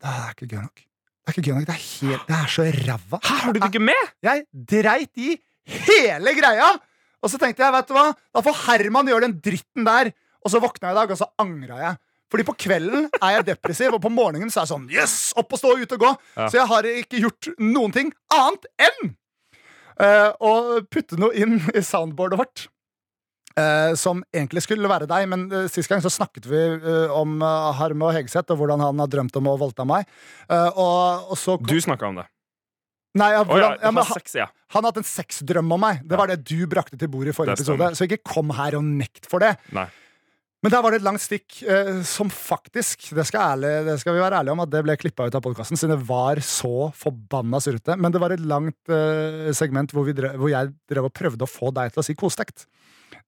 [0.00, 0.74] Det er ikke gøy nok.
[0.76, 0.84] Det
[1.24, 1.66] er ikke gøy nok.
[1.66, 3.18] Det er, helt, det er så ræva.
[3.24, 4.04] Har du det ikke med?
[4.22, 6.76] Jeg dreit i hele greia!
[7.24, 10.12] Og så tenkte jeg, vet du hva, da får Herman gjøre den dritten der.
[10.44, 11.96] Og så våkna jeg i dag, og så angra jeg.
[12.30, 15.32] Fordi på kvelden er jeg depressiv, og på morgenen så er jeg sånn Yes!
[15.40, 16.10] Opp og stå, ut og gå!
[16.36, 16.48] Ja.
[16.52, 19.14] Så jeg har ikke gjort noen ting annet enn
[20.00, 20.54] eh, å
[20.90, 22.68] putte noe inn i soundboardet vårt.
[23.54, 27.36] Uh, som egentlig skulle være deg, men uh, sist gang så snakket vi uh, om
[27.38, 30.08] uh, Harme og Hegseth og hvordan han har drømt om å voldta meg.
[30.50, 32.24] Og, og så Du snakka om det.
[33.14, 34.48] Nei, ja, Å ja, ja, men, sex, ja.
[34.74, 36.00] han har hatt en sexdrøm om meg.
[36.02, 37.92] Det var det du brakte til bordet i forrige episode.
[37.94, 39.52] Så ikke kom her og nekt for det.
[39.76, 39.86] Nei.
[40.64, 44.14] Men der var det et langt stikk eh, som faktisk det skal, ærlig, det skal
[44.16, 46.86] vi være ærlige om at det ble klippa ut av podkasten, siden det var så
[46.96, 47.98] forbanna surrete.
[48.00, 51.44] Men det var et langt eh, segment hvor, vi drev, hvor jeg drev og prøvde
[51.44, 52.64] å få deg til å si kostekt.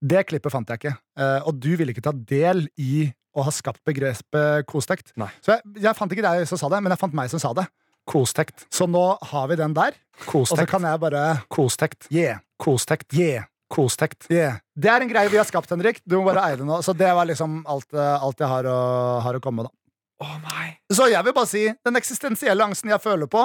[0.00, 0.94] Det klippet fant jeg ikke.
[1.20, 3.04] Eh, og du ville ikke ta del i
[3.36, 5.12] å ha skapt begrepet kostekt.
[5.20, 5.28] Nei.
[5.44, 7.52] Så jeg, jeg fant ikke deg som sa det, men jeg fant meg som sa
[7.58, 7.66] det.
[8.08, 8.64] Kostekt.
[8.72, 9.92] Så nå har vi den der.
[10.24, 10.56] Kostekt.
[10.56, 12.08] Og så kan jeg bare Kostekt.
[12.08, 12.40] Yeah.
[12.56, 13.10] Kostekt.
[13.12, 13.50] Yeah.
[13.72, 14.28] Kostekt.
[14.30, 14.60] Yeah.
[14.78, 15.98] Det er en greie vi har skapt, Henrik.
[16.06, 16.78] Du må bare eie det nå.
[16.86, 18.78] Så det var liksom alt, eh, alt jeg har å,
[19.24, 20.26] har å komme med, da.
[20.26, 20.68] Å nei.
[20.92, 23.42] Så jeg vil bare si den eksistensielle angsten jeg føler på,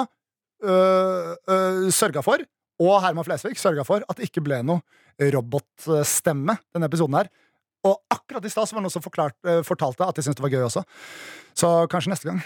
[0.64, 2.44] øh, øh, sørga for,
[2.82, 4.80] og Herman Flesvig sørga for, at det ikke ble noe
[5.34, 7.28] robotstemme denne episoden her.
[7.82, 10.46] Og akkurat i stad var det noen som forklart, øh, fortalte at de syntes det
[10.46, 10.84] var gøy også.
[11.58, 12.40] Så kanskje neste gang.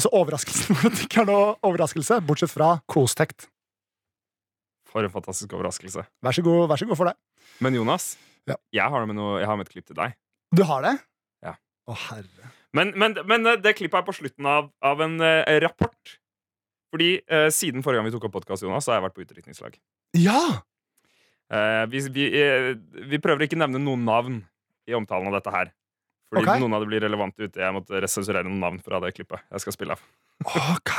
[0.00, 3.50] Så overraskelsen var at det ikke er noe overraskelse, bortsett fra kostekt.
[4.90, 6.04] For en fantastisk overraskelse.
[6.24, 7.18] Vær så god, vær så god for deg.
[7.62, 8.16] Men Jonas,
[8.48, 8.56] Ja.
[8.74, 10.16] jeg, har med noe, jeg har med et klipp til deg.
[10.56, 10.96] Du har det?
[11.46, 11.54] Ja.
[11.86, 12.50] Å, herre.
[12.74, 16.16] Men, men, men eh, det klippet er på slutten av, av en eh, rapport.
[16.90, 19.24] Fordi eh, siden forrige gang vi tok opp podkast, Jonas, så har jeg vært på
[19.26, 19.76] utdrikningslag.
[20.18, 20.40] Ja!
[21.50, 22.30] Eh, vi, vi,
[23.10, 24.40] vi prøver ikke å nevne noen navn
[24.90, 25.70] i omtalen av dette her.
[26.30, 26.62] Fordi okay.
[26.62, 27.58] noen av det blir relevante ute.
[27.58, 30.02] Jeg måtte resensurere noen navn fra det klippet jeg skal spille av.
[30.46, 30.94] Ok.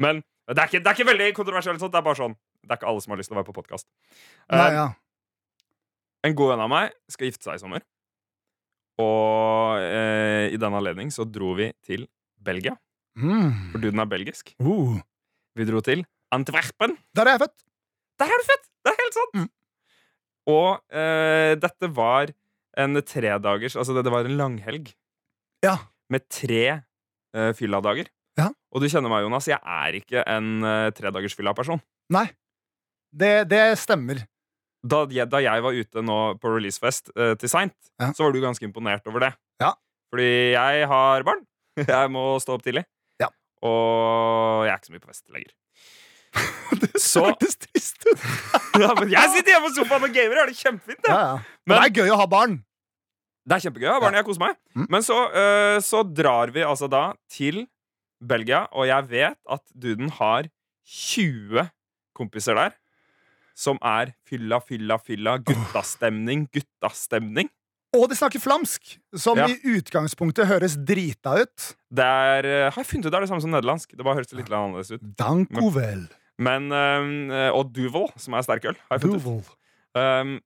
[0.00, 1.80] Men det er ikke, det er ikke veldig kontroversielt.
[1.80, 1.92] Sånt.
[1.94, 3.56] Det er bare sånn Det er ikke alle som har lyst til å være på
[3.56, 3.86] podkast.
[4.52, 4.86] Nei, ja.
[6.24, 7.84] En god venn av meg skal gifte seg i sommer.
[9.02, 12.06] Og uh, i den anledning så dro vi til
[12.44, 12.76] Belgia.
[13.18, 13.72] Mm.
[13.72, 14.54] For duden er belgisk.
[14.62, 14.98] Uh.
[15.54, 16.02] Vi dro til
[16.34, 16.96] Antwerpen.
[17.14, 17.58] Der er jeg født.
[18.18, 18.66] Der er du født!
[18.84, 19.36] Det er helt sant!
[19.38, 19.48] Mm.
[20.54, 22.30] Og eh, dette var
[22.78, 24.90] en tredagers Altså, det, det var en langhelg
[25.64, 25.78] Ja.
[26.12, 28.10] med tre eh, fylladager.
[28.38, 28.50] Ja.
[28.74, 29.48] Og du kjenner meg, Jonas.
[29.48, 31.78] Jeg er ikke en uh, tredagers fylla-person.
[32.14, 32.26] Nei.
[33.14, 34.24] Det, det stemmer.
[34.84, 38.10] Da, jeg- da jeg var ute nå på releasefest eh, til seint, Ja.
[38.12, 39.32] så var du ganske imponert over det.
[39.62, 39.72] Ja.
[40.12, 41.44] Fordi jeg har barn.
[41.88, 42.84] Jeg må stå opp tidlig.
[43.18, 43.26] Ja.
[43.66, 45.54] Og jeg er ikke så mye på fest lenger.
[46.82, 48.20] Det Så- hørtes trist ut.
[48.82, 50.36] ja, men jeg sitter hjemme på sofaen og gamer.
[50.36, 51.08] Jeg har det kjempefint.
[51.08, 51.24] Ja, jeg.
[51.24, 51.58] ja.
[51.66, 52.54] Men det er gøy å ha barn.
[53.44, 53.88] Det er kjempegøy.
[53.90, 54.56] å ha barn, jeg koser meg.
[54.76, 54.86] Mm.
[54.94, 57.64] Men så, uh, så drar vi altså da til
[58.24, 60.46] Belgia, og jeg vet at duden har
[60.88, 61.66] 20
[62.16, 62.74] kompiser der.
[63.54, 65.36] Som er fylla, fylla, fylla.
[65.46, 67.48] Guttastemning, guttastemning.
[67.94, 69.46] Og de snakker flamsk, som Ja.
[69.46, 71.76] i utgangspunktet høres drita ut.
[71.94, 73.90] Det er, eh, har jeg funnet ut det er det samme som nederlandsk.
[73.96, 75.00] Det bare høres litt annerledes ut.
[75.16, 76.08] Dankovel.
[76.36, 79.56] Men, eh, og Duvel, som er sterk øl, har jeg funnet ut.
[79.94, 80.40] Um,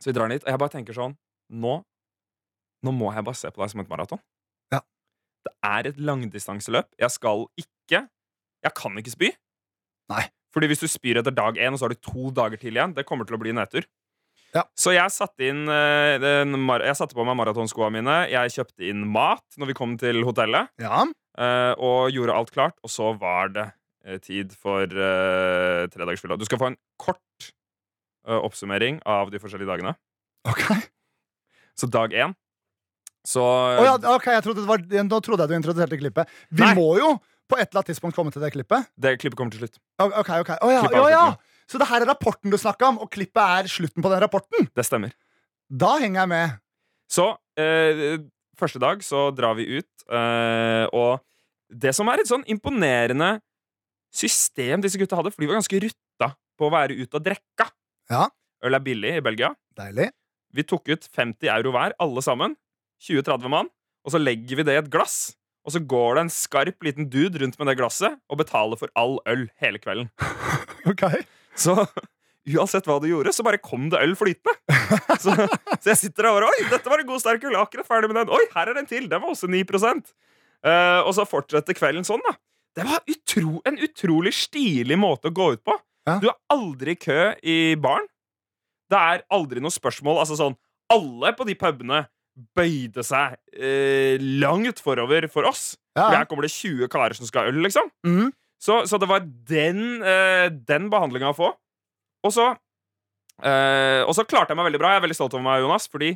[0.00, 1.16] så vi drar dit, og jeg bare tenker sånn
[1.50, 1.84] Nå
[2.84, 4.20] Nå må jeg bare se på deg som et maraton.
[4.70, 4.78] Ja.
[5.42, 6.86] Det er et langdistanseløp.
[7.00, 8.08] Jeg skal ikke
[8.62, 9.30] Jeg kan ikke spy.
[10.08, 10.30] Nei.
[10.56, 12.94] Fordi hvis du spyr etter dag én, og så har du to dager til igjen,
[12.96, 13.84] det kommer til å bli nedtur.
[14.56, 14.62] Ja.
[14.78, 18.22] Så jeg satte inn eh, Jeg satte på meg maratonskoa mine.
[18.32, 21.04] Jeg kjøpte inn mat når vi kom til hotellet, Ja.
[21.36, 22.78] eh, og gjorde alt klart.
[22.80, 23.66] Og så var det
[24.06, 26.40] eh, tid for uh, tredagersfylla.
[26.40, 27.50] Du skal få en kort
[28.24, 29.92] uh, oppsummering av de forskjellige dagene.
[30.48, 30.64] Ok,
[31.76, 32.32] Så dag én
[33.26, 36.30] så oh, ja, ok, jeg trodde det var, Nå trodde jeg du introduserte klippet.
[36.54, 36.74] Vi Nei.
[36.78, 37.08] må jo
[37.46, 38.88] på et eller annet tidspunkt komme til det klippet.
[38.98, 39.78] Det klippet kommer til slutt.
[40.02, 40.50] Ok, ok.
[40.58, 41.60] Å ja, Klippet ja, ja.
[41.70, 44.68] Så det her er rapporten du snakka om, og klippet er slutten på den rapporten?
[44.74, 45.14] Det stemmer.
[45.66, 46.58] Da henger jeg med.
[47.10, 47.28] Så
[47.58, 48.18] eh,
[48.58, 51.22] første dag så drar vi ut, eh, og
[51.70, 53.36] det som er et sånn imponerende
[54.14, 57.68] system disse gutta hadde, for de var ganske rutta på å være ute og drekka.
[58.10, 58.28] Ja.
[58.64, 59.50] Øl er billig i Belgia.
[59.76, 60.10] Deilig.
[60.56, 62.54] Vi tok ut 50 euro hver, alle sammen.
[63.02, 63.68] 20-30 mann.
[64.06, 65.34] Og så legger vi det i et glass.
[65.66, 68.92] Og så går det en skarp liten dude rundt med det glasset og betaler for
[68.98, 70.12] all øl hele kvelden.
[70.86, 71.02] Ok.
[71.58, 71.72] Så
[72.46, 74.54] uansett hva du gjorde, så bare kom det øl flytende.
[75.22, 77.56] Så, så jeg sitter der og bare Oi, dette var en god sterk øl.
[77.58, 78.30] Akkurat ferdig med den.
[78.36, 79.08] Oi, her er den til.
[79.10, 82.36] Den var også 9 uh, Og så fortsetter kvelden sånn, da.
[82.76, 85.74] Det var utro, en utrolig stilig måte å gå ut på.
[86.06, 86.18] Ja.
[86.22, 88.06] Du er aldri i kø i baren.
[88.92, 90.20] Det er aldri noe spørsmål.
[90.22, 90.54] Altså sånn
[90.92, 92.04] Alle på de pubene
[92.56, 95.74] bøyde seg eh, langt forover for oss.
[95.96, 97.88] For her kommer det 20 karer som skal ha øl, liksom.
[98.04, 98.28] Mm.
[98.60, 101.48] Så, så det var den, eh, den behandlinga å få.
[102.26, 102.50] Og så
[103.42, 104.94] eh, Og så klarte jeg meg veldig bra.
[104.94, 105.88] Jeg er veldig stolt over meg, Jonas.
[105.92, 106.12] Fordi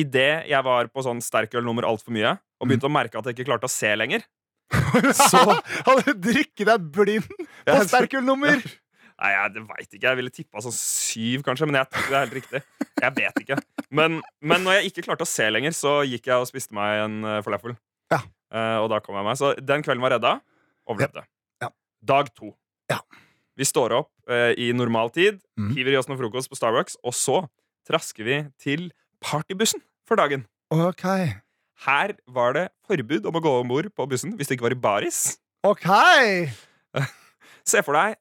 [0.00, 3.50] idet jeg var på sånn sterkølnummer altfor mye, og begynte å merke at jeg ikke
[3.50, 4.22] klarte å se lenger
[5.12, 5.42] Så-
[5.84, 8.62] Hadde du drikket deg blind på Ja, sterkølnummer?
[9.22, 10.02] Nei, jeg veit ikke.
[10.08, 12.60] Jeg ville tippa sånn syv, kanskje, men jeg det er helt riktig.
[12.98, 13.58] Jeg vet ikke.
[13.94, 17.04] Men, men når jeg ikke klarte å se lenger, så gikk jeg og spiste meg
[17.04, 17.76] en uh, falafel.
[18.10, 18.18] Ja.
[18.50, 19.38] Uh, og da kom jeg meg.
[19.38, 20.32] Så den kvelden var redda.
[20.90, 21.22] Overlevde.
[21.62, 21.70] Ja.
[22.02, 22.50] Dag to.
[22.90, 22.98] Ja.
[23.54, 25.70] Vi står opp uh, i normal tid, mm.
[25.76, 27.38] hiver i oss noe frokost på Starbucks, og så
[27.86, 28.88] trasker vi til
[29.22, 30.48] partybussen for dagen.
[30.74, 31.06] Ok.
[31.86, 34.74] Her var det forbud om å gå om bord på bussen hvis det ikke var
[34.74, 35.22] i baris.
[35.62, 35.86] Ok!
[37.70, 38.18] Se for deg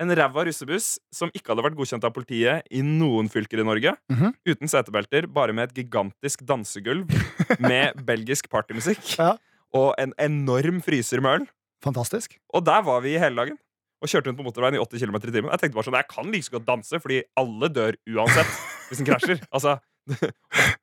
[0.00, 3.94] en ræva russebuss som ikke hadde vært godkjent av politiet i noen fylker i Norge.
[4.12, 4.34] Mhm.
[4.48, 7.10] Uten setebelter, bare med et gigantisk dansegulv
[7.70, 9.02] med belgisk partymusikk.
[9.18, 9.34] Ja.
[9.76, 11.48] Og en enorm fryser med øl.
[11.84, 12.38] Fantastisk.
[12.52, 13.58] Og der var vi hele dagen.
[14.00, 15.50] Og kjørte rundt på motorveien i 80 km i timen.
[15.52, 18.52] Jeg tenkte bare sånn, jeg kan like så godt danse, fordi alle dør uansett
[18.88, 19.42] hvis den krasjer.
[19.54, 19.76] Altså,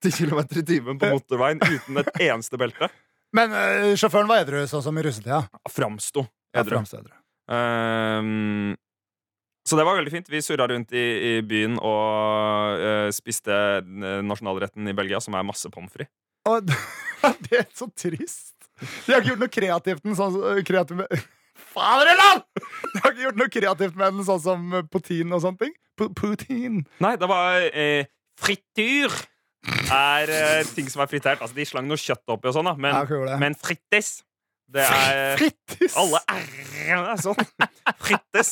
[0.06, 2.90] 80 km i timen på motorveien uten et eneste belte.
[3.38, 5.42] Men øh, sjåføren var edru, sånn som i russetida.
[5.74, 6.78] Framsto Ja, edru.
[6.80, 7.16] edru.
[7.52, 8.76] Ehm,
[9.68, 10.30] så det var veldig fint.
[10.32, 15.44] Vi surra rundt i, i byen og uh, spiste eh, nasjonalretten i Belgia, som er
[15.48, 16.14] masse pommes frites.
[17.44, 18.54] Det er så trist.
[18.80, 20.36] De har ikke gjort noe kreativt med sånn
[20.68, 21.02] kreativ
[21.74, 22.44] Faderland!
[22.94, 25.74] De har ikke gjort noe kreativt med den, sånn som potin og sånne ting.
[25.98, 26.84] P- Poutine.
[27.04, 28.06] Nei, det var eh,
[28.40, 29.12] frityr.
[29.92, 31.42] Er eh, ting som er fritert.
[31.42, 32.76] Altså, De slang noe kjøtt oppi og sånn, da.
[32.80, 34.20] Men, Ja, men frittis,
[34.74, 35.96] det er Frittis!
[36.00, 37.38] Alle r-ene er sånn.
[38.06, 38.52] Frittis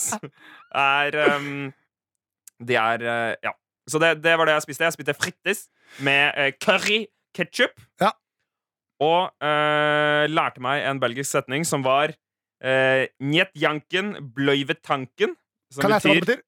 [0.76, 1.72] er um,
[2.64, 3.52] De er uh, Ja.
[3.86, 4.86] Så det, det var det jeg spiste.
[4.88, 5.60] Jeg spiste frittis
[6.02, 7.04] med uh, curry
[7.38, 7.76] ketsjup.
[8.02, 8.10] Ja.
[9.04, 15.36] Og uh, lærte meg en belgisk setning som var uh, Njet janken bløyve tanken.
[15.74, 16.42] Som Kan jeg betyr, hva det betyr,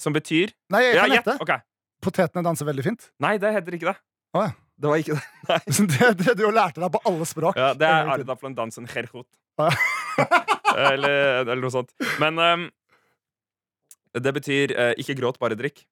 [0.00, 1.28] som betyr Nei, jeg Ja, kan gjett.
[1.28, 1.44] gjette.
[1.44, 1.66] Ok.
[2.00, 3.06] Potetene danser veldig fint.
[3.22, 3.96] Nei, det heter ikke det.
[4.34, 4.50] Oh, ja.
[4.80, 5.24] Det var ikke det.
[5.50, 5.60] Nei.
[5.92, 7.58] Det, det du lærte deg på alle språk.
[7.60, 8.12] Ja, det er.
[8.14, 9.28] Arda von Dansen Gerhot.
[10.70, 11.90] Eller, eller noe sånt.
[12.22, 12.68] Men um,
[14.16, 15.84] det betyr uh, ikke gråt, bare drikk.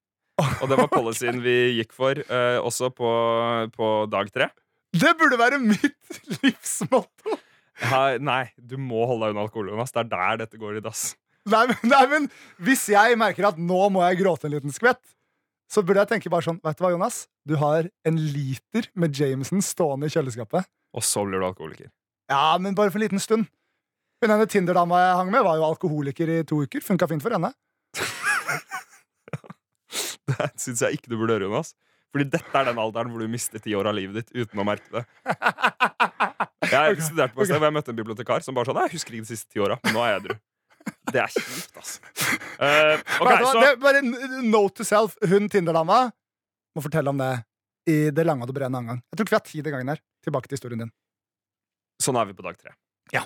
[0.63, 3.11] Og det var policyen vi gikk for, uh, også på,
[3.75, 4.49] på dag tre.
[4.97, 7.37] Det burde være mitt livsmotto!
[8.25, 9.93] Nei, du må holde deg unna alkohol, Jonas.
[9.95, 11.13] Det er der dette går i dass.
[11.49, 12.25] Nei, men, nei, men
[12.67, 15.03] hvis jeg merker at nå må jeg gråte en liten skvett,
[15.69, 17.23] så burde jeg tenke bare sånn Vet du hva, Jonas?
[17.49, 20.69] Du har en liter med Jameson stående i kjøleskapet.
[20.97, 21.91] Og så blir du alkoholiker.
[22.33, 23.49] Ja, men bare for en liten stund.
[24.23, 26.85] Hun ene Tinder-dama jeg hang med, var jo alkoholiker i to uker.
[26.85, 27.53] Funka fint for henne.
[30.29, 31.73] Det syns jeg ikke du burde gjøre, Jonas.
[32.13, 34.67] Fordi dette er den alderen hvor du mister ti år av livet ditt uten å
[34.67, 35.05] merke det.
[36.69, 39.15] Jeg studerte på et sted hvor jeg møtte en bibliotekar som bare sa Jeg husker
[39.15, 40.35] ikke de siste ti åra, men nå er jeg edru.
[41.13, 42.01] Det er kjipt, altså.
[42.59, 43.51] Uh, ok, Vet du hva?
[43.53, 44.01] så det bare
[44.43, 45.13] note to self.
[45.31, 46.09] Hun Tinder-dama
[46.75, 47.29] må fortelle om det
[47.89, 48.99] i det lange og det brede en annen gang.
[49.07, 50.01] Jeg tror ikke vi har tid den gangen her.
[50.27, 50.91] Tilbake til historien din.
[52.03, 52.75] Sånn er vi på dag tre.
[53.15, 53.23] Ja.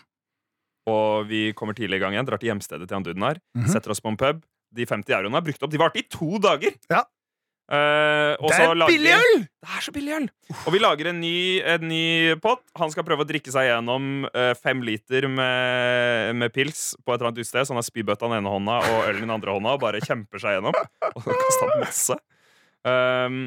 [0.92, 3.40] Og vi kommer tidlig i gang igjen, drar til hjemstedet til han duden her.
[3.56, 3.72] Mhm.
[3.72, 4.44] Setter oss på en pub.
[4.72, 5.72] De 50 euroene er brukt opp.
[5.72, 6.76] De varte i to dager!
[6.92, 7.02] Ja.
[7.72, 9.38] Og Det så er lager billig øl!
[9.62, 10.26] Det er så billig øl!
[10.66, 11.36] Og vi lager en ny,
[11.74, 12.02] en ny
[12.44, 12.60] pott.
[12.76, 17.16] Han skal prøve å drikke seg gjennom uh, fem liter med, med pils på et
[17.16, 19.56] eller annet utsted, Så han har spybøtta den ene hånda og ølen i den andre
[19.56, 20.76] hånda og bare kjemper seg gjennom.
[21.16, 22.18] Og kastet masse.
[22.84, 23.46] Um,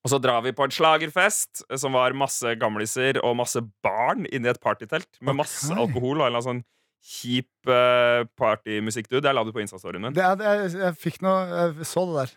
[0.00, 4.24] og så drar vi på en slagerfest eh, som var masse gamliser og masse barn
[4.32, 5.82] inni et partytelt med masse okay.
[5.84, 6.62] alkohol og en eller annen sånn
[7.00, 9.24] kjip uh, partymusikkdude.
[9.24, 10.16] Jeg la det på Insta-storyen min.
[10.16, 12.34] Det, jeg, det, er- jeg fikk noe Jeg så det der.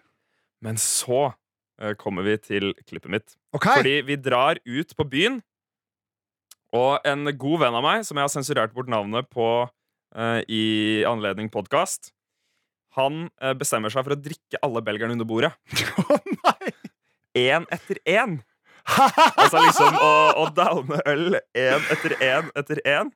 [0.64, 1.34] Men så
[1.82, 3.36] eh, kommer vi til klippet mitt.
[3.56, 3.82] Okay.
[3.82, 5.42] Fordi vi drar ut på byen,
[6.74, 11.04] og en god venn av meg, som jeg har sensurert bort navnet på uh, i
[11.06, 12.10] anledning podkast,
[12.98, 15.52] han uh, bestemmer seg for å drikke alle belgerne under bordet.
[16.02, 16.74] Å, nei!
[17.46, 18.42] Én etter én.
[19.40, 23.14] Altså liksom å, å downe øl én etter én etter én.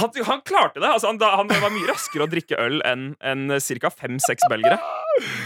[0.00, 0.88] Han, han klarte det.
[0.88, 3.90] Altså, han, han var mye raskere å drikke øl enn en, ca.
[3.92, 4.78] fem-seks belgere.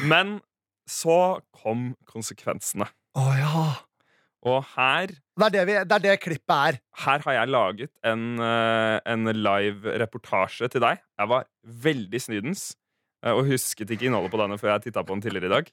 [0.06, 0.38] Men
[0.86, 2.86] så kom konsekvensene.
[3.18, 3.64] Å ja.
[4.46, 6.76] Og her Det er det, vi, det er det klippet er.
[7.02, 11.00] her har jeg laget en, eh, en live reportasje til deg.
[11.18, 11.48] Jeg var
[11.88, 12.68] veldig snydens
[13.24, 15.72] eh, og husket ikke innholdet på denne før jeg titta på den tidligere i dag.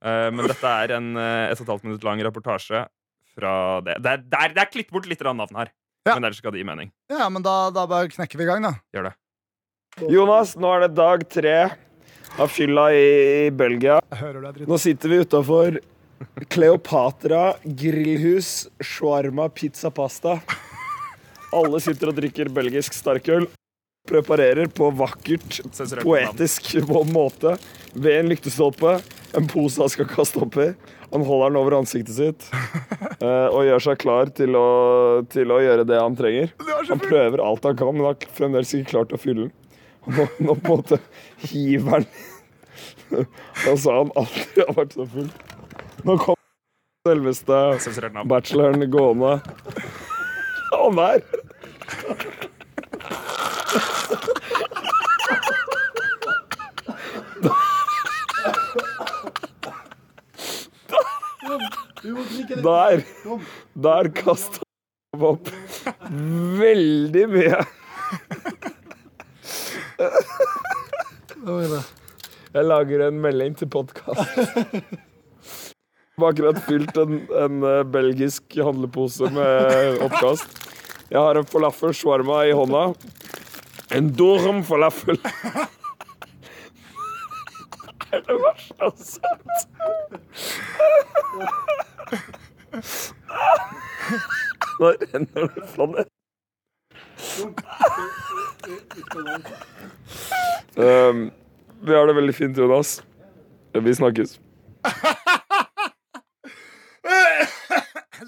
[0.00, 2.86] Eh, Men dette er en eh, et og et halvt minutt lang reportasje
[3.34, 3.52] fra
[3.84, 3.98] det.
[4.00, 5.74] Det er, det er, er klippet bort litt av navn her,
[6.06, 6.14] Ja.
[6.14, 6.92] men ellers skal det gi mening.
[7.12, 8.74] Ja, men da, da bare knekker vi i gang, da.
[8.94, 9.14] Gjør det.
[10.12, 11.56] Jonas, nå er det dag tre
[12.38, 13.98] av fylla i Belgia.
[14.14, 14.68] Hører du er dritt.
[14.70, 15.80] Nå sitter vi utafor
[16.50, 20.38] Kleopatra grillhus, shawarma, pizza, pasta.
[21.54, 23.46] Alle sitter og drikker belgisk starkøl.
[24.08, 25.60] Preparerer på vakkert,
[26.02, 26.70] poetisk
[27.12, 27.56] måte
[27.92, 28.98] ved en lyktestolpe.
[29.36, 30.70] En pose han skal kaste oppi.
[31.12, 32.48] Han holder den over ansiktet sitt
[33.24, 34.68] eh, og gjør seg klar til å,
[35.32, 36.52] til å gjøre det han trenger.
[36.90, 39.54] Han prøver alt han kan, men har fremdeles ikke klart å fylle den.
[40.08, 41.00] Nå, nå på en måte
[41.50, 42.08] hiver han
[43.64, 45.30] Da sa han aldri har vært så full.
[46.06, 46.36] Nå kom
[47.08, 47.60] selveste
[48.28, 49.38] bacheloren gående.
[50.72, 52.36] Han der!
[62.08, 63.02] Der,
[63.74, 64.62] der kasta
[65.12, 65.50] han opp
[66.60, 67.60] veldig mye.
[72.54, 74.38] Jeg lager en melding til podkast.
[76.18, 80.48] Jeg har akkurat fylt en, en eh, belgisk handlepose med oppkast.
[81.12, 82.82] Jeg har en falafel shawarma i hånda.
[83.94, 85.20] En dorm falafel.
[88.08, 89.58] Det er det verste jeg har sett.
[94.78, 96.06] Nå renner det fra ned.
[100.78, 101.30] Um,
[101.82, 102.98] vi har det veldig fint, Jonas.
[103.74, 104.38] Vi snakkes.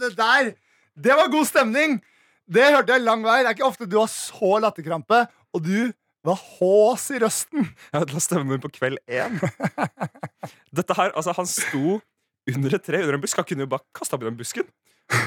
[0.01, 0.53] Det der,
[0.97, 1.99] det var god stemning!
[2.51, 3.41] Det hørte jeg lang vei.
[3.43, 5.93] Det er ikke ofte du har så latterkrampe, og du
[6.27, 7.69] var hås i røsten.
[7.93, 9.39] Jeg la stemmen min på kveld én.
[10.77, 12.01] Dette her, altså Han sto
[12.49, 13.41] under et tre under en busk.
[13.41, 14.69] Han kunne jo bare kasta opp i den busken.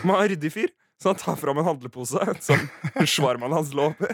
[0.08, 2.68] Man er ryddig fyr, så han tar fram en handlepose som
[3.16, 4.10] svarmannen hans lå oppi,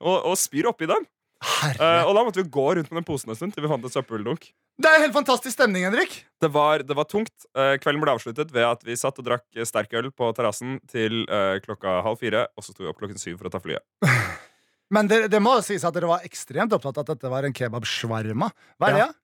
[0.00, 1.08] og, og spyr oppi den.
[1.40, 1.80] Herre.
[1.80, 3.84] Eh, og da måtte vi gå rundt med den posen en stund til vi fant
[3.86, 4.50] et søppeldunk.
[4.80, 6.18] Det er helt fantastisk stemning, Henrik.
[6.40, 7.32] Det var, det var tungt.
[7.56, 11.24] Uh, kvelden ble avsluttet ved at vi satt og drakk sterk øl på terrassen til
[11.32, 13.84] uh, klokka halv fire, og så sto vi opp klokken syv for å ta flyet.
[14.94, 17.56] Men det, det må sies at dere var ekstremt opptatt av at dette var en
[17.56, 18.50] kebab-shawarma.
[18.80, 19.02] Hva er det?
[19.04, 19.10] Ja.
[19.12, 19.19] da?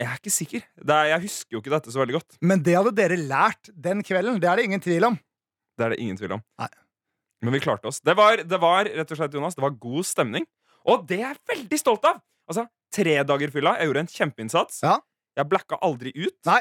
[0.00, 0.62] Jeg er ikke sikker.
[0.80, 2.38] Det er, jeg husker jo ikke dette så veldig godt.
[2.40, 4.38] Men det hadde dere lært den kvelden.
[4.40, 5.18] Det er det ingen tvil om.
[5.76, 6.42] Det er det ingen tvil om.
[6.60, 6.70] Nei.
[7.44, 8.00] Men vi klarte oss.
[8.04, 10.46] Det var, det var rett og slett, Jonas, det var god stemning.
[10.88, 12.22] Og det er jeg veldig stolt av!
[12.50, 13.76] Altså, Tre dager fylla.
[13.78, 14.80] Jeg gjorde en kjempeinnsats.
[14.82, 14.96] Ja.
[15.38, 16.34] Jeg blacka aldri ut.
[16.48, 16.58] Nei.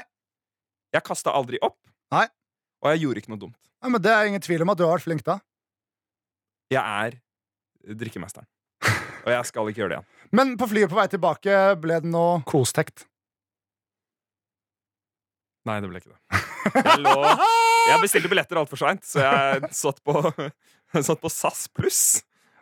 [0.94, 1.80] Jeg kasta aldri opp.
[2.14, 2.28] Nei.
[2.84, 3.58] Og jeg gjorde ikke noe dumt.
[3.82, 5.40] Nei, men Det er ingen tvil om at du har vært flink da.
[6.70, 7.18] Jeg er
[7.98, 8.46] drikkemesteren.
[9.26, 10.10] Og jeg skal ikke gjøre det igjen.
[10.38, 13.09] Men på flyet på vei tilbake ble det noe kostekt.
[15.68, 16.42] Nei, det ble ikke det.
[16.70, 17.14] Jeg, lå,
[17.90, 20.16] jeg bestilte billetter altfor seint, så jeg satt på,
[21.10, 22.02] satt på SAS pluss.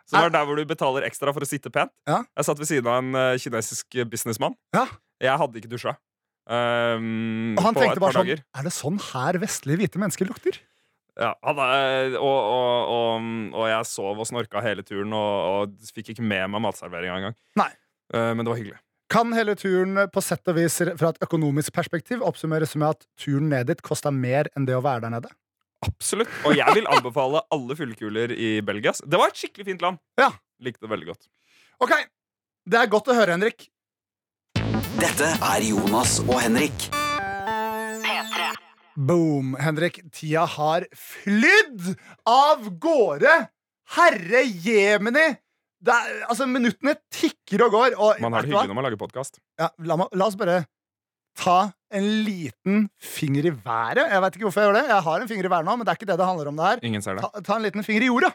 [0.07, 1.91] Som er der hvor du betaler ekstra for å sitte pent.
[2.07, 2.21] Ja.
[2.39, 4.55] Jeg satt ved siden av en eh, kinesisk businessmann.
[4.75, 4.85] Ja.
[5.19, 5.97] Jeg hadde ikke dusja.
[6.47, 8.43] Um, Og han tenkte bare sånn dager.
[8.55, 10.61] Er det sånn her vestlige hvite mennesker lukter?
[11.17, 13.27] Ja, han, og, og, og,
[13.57, 17.37] og jeg sov og snorka hele turen og, fikk ikke med meg matserveringa engang.
[17.57, 18.79] Uh, men det var hyggelig.
[19.07, 23.47] Kan hele turen på sett og vis fra et økonomisk perspektiv oppsummeres med at turen
[23.53, 25.31] ned dit kosta mer enn det å være der nede?
[25.85, 26.31] Absolutt.
[26.43, 28.91] Og jeg vil anbefale alle fyllekuler i Belgia.
[29.05, 30.01] Det var et skikkelig fint land.
[30.19, 30.33] Ja.
[30.59, 31.27] Likte det veldig godt.
[31.79, 31.93] Ok,
[32.67, 33.69] Det er godt å høre, Henrik.
[34.99, 36.89] Dette er Jonas og Henrik.
[38.03, 38.47] P3.
[39.07, 40.01] Boom, Henrik.
[40.11, 41.93] Tida har flydd
[42.27, 43.37] av gårde!
[43.95, 45.29] Herre jemini!
[45.85, 47.97] Er, altså, minuttene tikker og går.
[48.01, 49.37] Og, Man har det hyggelig når man lager podkast.
[49.61, 50.63] Ja, la, la oss bare
[51.37, 51.57] ta
[51.93, 54.07] en liten finger i været.
[54.09, 54.87] Jeg vet ikke hvorfor jeg gjør det.
[54.89, 56.57] Jeg har en finger i været nå, men det er ikke det det handler om
[56.57, 56.81] det her.
[56.89, 57.27] Ingen ser det.
[57.27, 58.33] Ta, ta en liten finger i jorda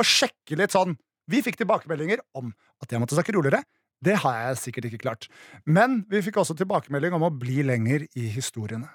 [0.00, 0.96] og sjekke litt sånn.
[1.30, 3.60] Vi fikk tilbakemeldinger om at jeg måtte snakke roligere.
[4.00, 5.26] Det har jeg sikkert ikke klart.
[5.68, 8.88] Men vi fikk også tilbakemelding om å bli lenger i historiene.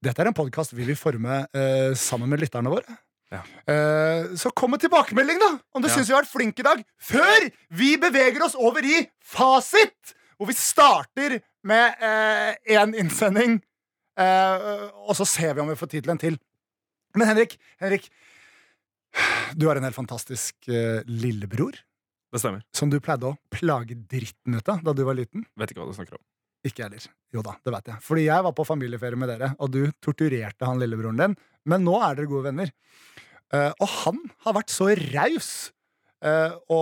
[0.00, 2.96] Dette er en podkast vi vil forme eh, sammen med lytterne våre.
[3.30, 3.42] Ja.
[3.68, 5.50] Eh, så kom med tilbakemelding, da!
[5.76, 5.94] Om du Ja.
[5.94, 6.84] syns vi har vært flinke i dag.
[7.00, 10.14] Før vi beveger oss over i fasit!
[10.38, 11.94] Hvor vi starter med
[12.70, 13.58] én innsending,
[14.16, 16.38] eh, og så ser vi om vi får tid til en til.
[17.16, 18.08] Men Henrik, Henrik
[19.58, 21.72] du har en helt fantastisk eh, lillebror
[22.32, 22.62] Det stemmer.
[22.72, 25.44] som du pleide å plage dritten ut av da du var liten.
[25.56, 26.22] Vet ikke hva du snakker om.
[26.66, 27.08] Ikke jeg heller.
[27.34, 28.02] Jo da, det vet jeg.
[28.04, 31.36] Fordi jeg var på familieferie med dere, og du torturerte han lillebroren din.
[31.68, 32.72] Men nå er dere gode venner.
[33.52, 35.50] Uh, og han har vært så raus
[36.24, 36.80] uh, å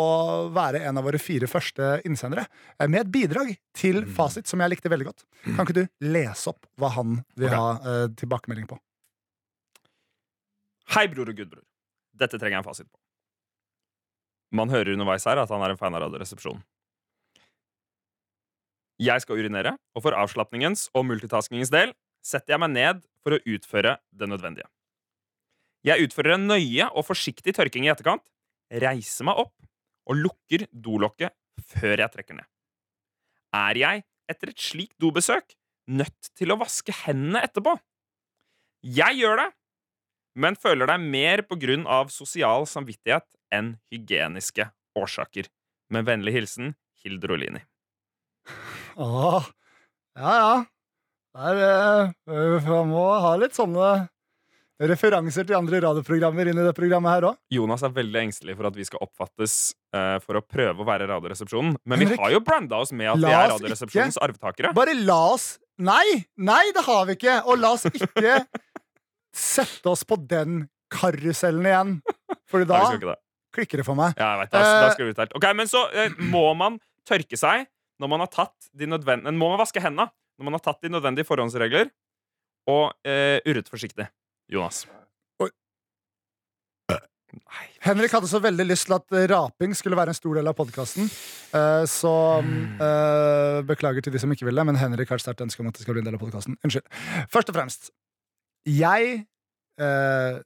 [0.55, 4.75] være en av våre fire første innsendere uh, med et bidrag til fasit som jeg
[4.75, 5.27] likte veldig godt.
[5.47, 7.61] Kan ikke du lese opp hva han vil okay.
[7.61, 8.79] ha tilbakemelding på?
[10.95, 11.63] Hei, bror og gudbror.
[12.17, 12.99] Dette trenger jeg en fasit på.
[14.57, 16.63] Man hører underveis her at han er en fan av Radioresepsjonen.
[19.03, 21.93] Jeg skal urinere, og for avslapningens og multitaskingens del
[22.25, 24.69] setter jeg meg ned for å utføre det nødvendige.
[25.87, 28.25] Jeg utfører en nøye og forsiktig tørking i etterkant,
[28.73, 29.55] reiser meg opp
[30.11, 31.35] og lukker dolokket
[31.77, 32.49] før jeg trekker ned.
[33.55, 35.55] Er jeg, etter et slikt dobesøk,
[35.87, 37.77] nødt til å vaske hendene etterpå?
[38.83, 39.47] Jeg gjør det,
[40.37, 44.69] men føler deg mer på grunn av sosial samvittighet enn hygieniske
[44.99, 45.49] årsaker.
[45.95, 46.75] Med vennlig hilsen
[47.05, 47.63] Hilde Rolini.
[48.97, 49.47] Åh,
[50.19, 50.53] ja ja.
[51.37, 51.59] Der,
[52.33, 54.07] eh, man må ha litt sånne
[54.81, 57.37] referanser til andre radioprogrammer inn i det programmet her òg.
[57.53, 61.09] Jonas er veldig engstelig for at vi skal oppfattes eh, for å prøve å være
[61.11, 61.77] Radioresepsjonen.
[61.89, 64.73] Men vi har jo branda oss med at vi er Radioresepsjonens Radioresepsjonens arvtakere.
[64.77, 66.25] Bare la oss Nei!
[66.41, 67.35] Nei, det har vi ikke!
[67.53, 68.39] Og la oss ikke
[69.37, 71.91] sette oss på den karusellen igjen.
[72.49, 73.17] For da ikke det.
[73.53, 74.15] klikker det for meg.
[74.17, 74.55] Ja, jeg vet.
[74.55, 75.35] Da, da Eh, skal vi ut helt.
[75.37, 76.79] Ok, Men så eh, må man
[77.09, 77.67] tørke seg
[78.03, 80.91] når man har tatt de nødvendige Må man vaske hendene når man har tatt de
[80.93, 81.89] nødvendige forhåndsregler,
[82.69, 84.05] og eh, urret forsiktig.
[84.53, 84.83] Jonas.
[87.37, 87.67] Nei.
[87.85, 90.57] Henrik hadde så veldig lyst til at eh, raping skulle være en stor del av
[90.59, 91.09] podkasten.
[91.91, 95.63] så eh, beklager til de som ikke vil det, men Henrik har et sterkt ønske
[95.63, 96.59] om at det skal bli en del av podkasten.
[96.65, 96.87] Unnskyld.
[97.33, 97.91] Først og fremst.
[98.67, 99.27] Jeg
[99.79, 100.39] eh,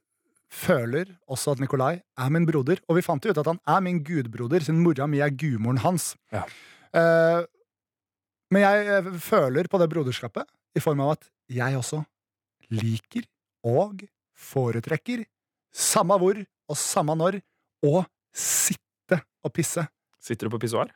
[0.51, 3.79] føler også at Nikolai er min broder, og vi fant jo ut at han er
[3.85, 6.13] min gudbroder, siden mora mi er gudmoren hans.
[6.33, 6.43] Ja.
[6.97, 7.41] Eh,
[8.51, 12.01] men jeg eh, føler på det broderskapet i form av at jeg også
[12.71, 13.27] liker
[13.67, 14.03] og
[14.41, 15.23] foretrekker,
[15.71, 17.39] samme hvor og samme når,
[17.85, 18.03] å
[18.35, 19.83] sitte og pisse.
[20.21, 20.91] Sitter du på pissoar?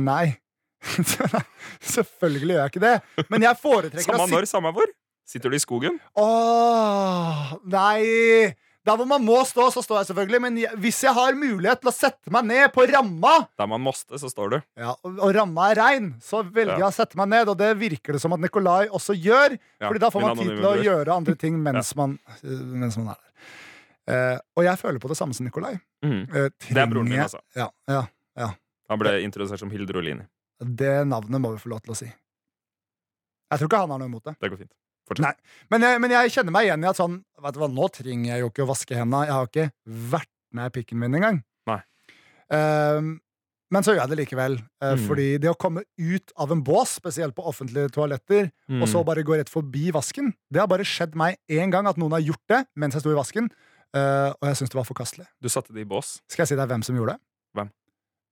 [0.00, 0.38] Nei.
[1.94, 3.26] Selvfølgelig gjør jeg ikke det.
[3.30, 4.92] Men jeg foretrekker Samme å sitte når, samme hvor?
[5.28, 5.98] Sitter du i skogen?
[6.18, 10.40] Åh, nei Der hvor man må stå, så står jeg selvfølgelig.
[10.42, 14.18] Men hvis jeg har mulighet til å sette meg ned på ramma, Der man måste,
[14.18, 14.56] så står du.
[14.80, 17.52] ja, og, og ramma er rein, så velger jeg å sette meg ned.
[17.52, 19.54] Og det virker det som at Nikolai også gjør.
[19.78, 22.98] Ja, Fordi da får man tid til å gjøre andre ting mens, man, øh, mens
[22.98, 23.28] man er der.
[24.02, 25.76] Uh, og jeg føler på det samme som Nikolai.
[26.02, 26.24] Mm.
[26.26, 27.38] Uh, Det er broren din, altså.
[27.54, 28.50] Ja, ja,
[28.90, 30.26] Han ble introdusert som Hilde Rolini.
[30.58, 32.10] Det navnet må vi få lov til å si.
[33.52, 34.34] Jeg tror ikke han har noe imot det.
[34.42, 34.72] Det går fint.
[35.20, 35.32] Nei.
[35.70, 38.26] Men, jeg- men jeg kjenner meg igjen i at sånn Vet du hva, Nå trenger
[38.36, 39.26] jeg jo ikke å vaske hendene.
[39.26, 41.42] Jeg har ikke vært med pikken min engang.
[41.66, 41.80] Nei.
[42.50, 43.20] Um,
[43.72, 44.58] men så gjør jeg det likevel.
[44.82, 45.06] eh, Mm.
[45.08, 49.04] Fordi det å komme ut av en bås, spesielt på offentlige toaletter, og så Mm.
[49.06, 52.20] bare gå rett forbi vasken, det har bare skjedd meg én gang at noen har
[52.20, 53.50] gjort det mens jeg sto i vasken.
[53.94, 55.26] Uh, og jeg syns det var forkastelig.
[55.40, 56.20] Du satte det i bås?
[56.28, 57.20] Skal jeg si deg hvem som gjorde det?
[57.56, 57.70] Hvem?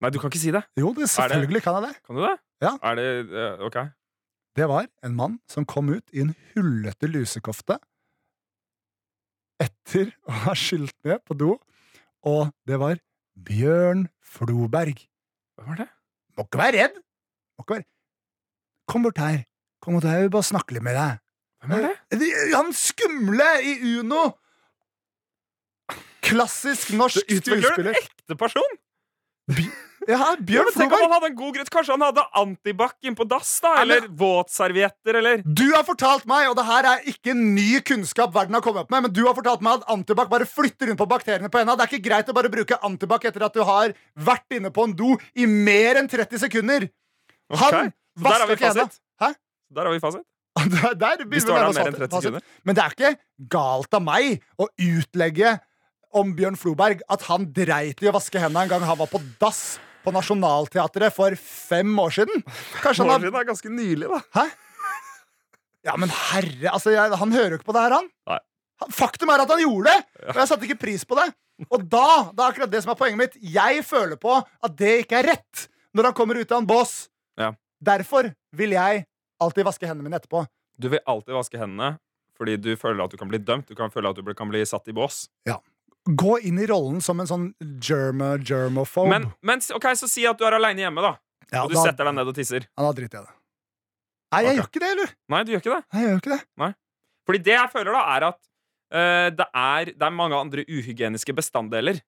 [0.02, 0.64] Nei, du kan ikke si det.
[0.76, 2.02] Jo, det, selvfølgelig kan jeg det.
[2.06, 2.38] Kan du det?
[2.62, 2.78] Ja.
[2.82, 3.76] Er det uh, OK?
[4.58, 7.78] Det var en mann som kom ut i en hullete lusekofte
[9.60, 11.54] etter å ha skylt ned på do,
[12.26, 12.98] og det var
[13.36, 15.02] Bjørn Floberg.
[15.56, 15.88] Hvem var det?
[16.36, 17.00] Må ikke være redd!
[17.58, 17.88] Må ikke være
[18.90, 19.42] Kom bort her.
[19.84, 21.20] Kom bort her, jeg vil bare snakke litt med deg.
[21.60, 22.30] Hvem er det?
[22.56, 24.24] Han skumle i Uno!
[26.24, 27.76] Klassisk norsk skuespiller.
[27.76, 28.80] du en ekte person?
[30.08, 31.68] Ja, Bjørn tenk om han hadde en god grøt.
[31.72, 33.50] Kanskje han hadde antibac innpå dass?
[33.60, 38.32] da Eller våtservietter, eller Du har fortalt meg, og det her er ikke ny kunnskap
[38.34, 41.02] verden har kommet opp med, men du har fortalt meg at antibac bare flytter rundt
[41.02, 41.76] på bakteriene på henda.
[41.76, 44.88] Det er ikke greit å bare bruke antibac etter at du har vært inne på
[44.88, 46.88] en do i mer enn 30 sekunder.
[47.52, 48.88] Han Ok, Så der har vi vasker ikke henda.
[49.20, 49.32] Hæ?
[49.76, 50.26] Der har vi fasit.
[50.60, 52.42] Der, der vi fasit- enn 30 sekunder.
[52.64, 53.12] Men det er ikke
[53.52, 55.58] galt av meg å utlegge
[56.16, 59.20] om Bjørn Floberg at han dreit i å vaske hendene en gang han var på
[59.38, 62.44] dass på Nationaltheatret for fem år siden.
[62.84, 64.20] Kanskje han har er ganske nylig, da.
[64.36, 64.46] Hæ?
[65.88, 68.08] Ja, men herre, altså, jeg, han hører jo ikke på det her, han.
[68.28, 68.40] Nei.
[68.96, 71.26] Faktum er at han gjorde det, og jeg satte ikke pris på det.
[71.68, 73.34] Og da, det er akkurat det som er poenget mitt.
[73.44, 75.66] Jeg føler på at det ikke er rett.
[75.92, 77.08] når han kommer ut av en bås.
[77.40, 77.50] Ja.
[77.82, 79.04] Derfor vil jeg
[79.42, 80.44] alltid vaske hendene mine etterpå.
[80.78, 81.96] Du vil alltid vaske hendene
[82.40, 83.68] fordi du føler at du kan bli dømt.
[83.68, 85.26] Du kan føle at du kan bli satt i bås.
[86.08, 87.50] Gå inn i rollen som en sånn
[87.84, 89.10] germa, germophobe.
[89.12, 91.12] Men, men ok, så si at du er aleine hjemme, da.
[91.50, 92.64] ja, Og du da, setter deg ned og tisser.
[92.64, 93.34] ja, da driter jeg det.
[94.30, 94.56] Nei, jeg okay.
[94.60, 95.12] gjør ikke det, eller?
[95.34, 95.82] Nei, du gjør ikke det.
[95.90, 96.70] Nei, jeg gjør ikke det.
[97.28, 101.34] Fordi det jeg føler, da, er at uh, det, er, det er mange andre uhygieniske
[101.36, 102.00] bestanddeler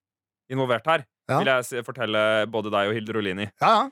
[0.51, 1.03] involvert her.
[1.29, 1.39] Ja.
[1.39, 3.49] Vil jeg fortelle både deg og Hilde Rolini.
[3.63, 3.91] Ja, ja.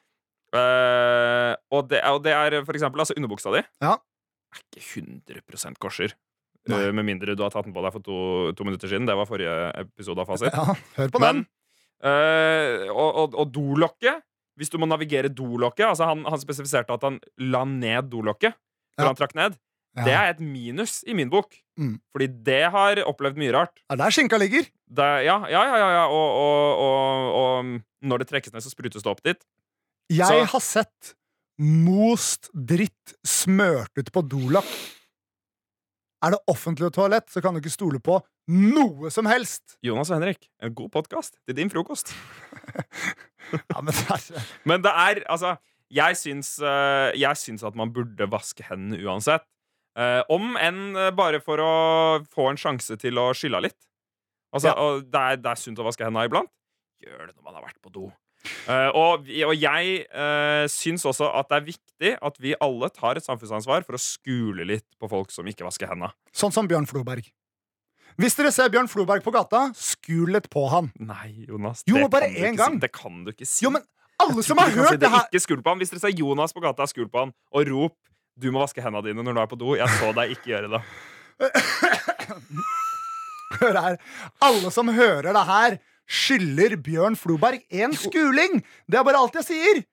[0.51, 3.61] Uh, og, det, og det er for eksempel altså underbuksa di.
[3.83, 3.93] Ja.
[4.51, 6.15] Er ikke 100% korser.
[6.69, 8.17] Eh, med mindre du har tatt den på deg for to,
[8.53, 9.07] to minutter siden.
[9.09, 10.53] Det var forrige episode av Fasit.
[10.53, 10.75] ja.
[10.99, 11.47] Hør på Men, den.
[12.05, 14.21] eh, og, og, og dolokket
[14.59, 18.53] Hvis du må navigere dolokket altså han, han spesifiserte at han la ned dolokket
[18.93, 19.07] før Ja.
[19.07, 19.55] han trakk ned.
[19.97, 20.03] Ja.
[20.05, 21.55] Det er et minus i min bok.
[21.79, 21.95] Mm.
[22.13, 23.81] Fordi det har opplevd mye rart.
[23.89, 24.67] Er der skinka ligger.
[24.87, 26.03] Det, ja, ja, ja, ja, ja.
[26.11, 27.71] Og, og,
[28.03, 29.41] når det trekkes ned, så sprutes det opp dit.
[30.11, 31.13] Jeg Så- har sett
[31.57, 34.69] most dritt smørt ut på dolokk.
[36.21, 38.19] Er det offentlig toalett, så kan du ikke stole på
[38.53, 39.77] noe som helst.
[39.85, 42.13] Jonas og Henrik, en god podkast til din frokost.
[43.51, 45.55] Ja, men det er, Men det er altså
[45.91, 49.43] Jeg syns, eh, jeg syns at man burde vaske hendene uansett.
[49.99, 51.71] Eh, om enn eh, bare for å
[52.31, 53.79] få en sjanse til å skylle av litt.
[54.55, 54.77] Altså, Ja.
[54.79, 56.51] og det, er, det er sunt å vaske hendene iblant.
[57.03, 58.05] Gjør det når man har vært på do.
[58.41, 63.19] Eh, og, og jeg uh, syns også at det er viktig at vi alle tar
[63.19, 66.13] et samfunnsansvar for å skule litt på folk som ikke vasker hendene.
[66.33, 67.29] sånn som Bjørn Floberg.
[68.19, 70.89] Hvis dere ser Bjørn Floberg på gata, skul litt på han.
[70.99, 71.85] Nei, Jonas.
[71.87, 72.77] Jo, det bare kan gang.
[72.77, 72.83] Si.
[72.83, 73.65] Det kan du ikke si.
[73.65, 73.85] Jo, men
[74.21, 75.81] alle som har hørt si det her Ikke skul på han.
[75.81, 77.33] Hvis dere ser Jonas på gata, skul på han.
[77.55, 77.97] Og rop
[78.41, 79.75] 'du må vaske hendene dine' når du er på do.
[79.75, 80.81] Jeg så deg ikke gjøre det.
[83.61, 83.97] Hør her.
[84.41, 85.77] Alle som hører det her,
[86.09, 88.61] skylder Bjørn Floberg en skuling!
[88.89, 89.83] Det er bare alt jeg sier.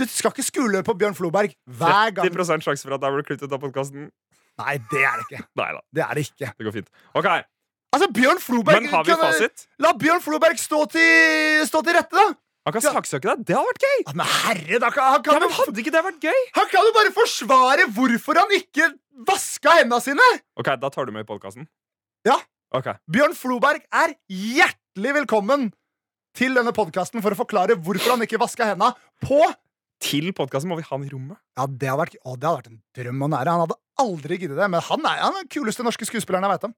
[0.00, 2.30] Du skal ikke skule på Bjørn Floberg hver gang.
[2.32, 4.10] 30 sjanse for at jeg blir klippet av podkasten.
[4.60, 5.42] Nei, det er det ikke.
[5.60, 5.80] Neida.
[5.96, 6.52] Det er det ikke.
[6.58, 6.92] det går fint.
[7.14, 7.30] Ok,
[7.90, 9.64] Altså, Bjørn Floberg Men har vi kan- fasit?
[9.82, 12.26] La Bjørn Floberg stå til, stå til rette, da!
[12.64, 13.40] Han kan saksøke deg.
[13.48, 14.02] Det hadde vært gøy!
[14.06, 16.40] Ja, men herre, da kan, han, kan Ja, men Hadde ikke det vært gøy?
[16.54, 18.92] han kan jo bare forsvare hvorfor han ikke
[19.26, 20.28] vaska hendene sine!
[20.56, 21.66] Ok, Da tar du med i podkasten.
[22.24, 22.36] Ja.
[22.70, 22.94] Okay.
[23.10, 24.14] Bjørn Floberg er
[24.90, 25.68] hjertelig velkommen
[26.36, 29.38] til denne podkasten for å forklare hvorfor han ikke vaska hendene på
[30.00, 31.36] Til podkasten må vi ha han i rommet.
[31.58, 33.52] Ja, det har vært, å, det har vært en drøm og nære.
[33.52, 36.54] Han hadde aldri giddet det, men han er, han er den kuleste norske skuespilleren jeg
[36.54, 36.74] veit om.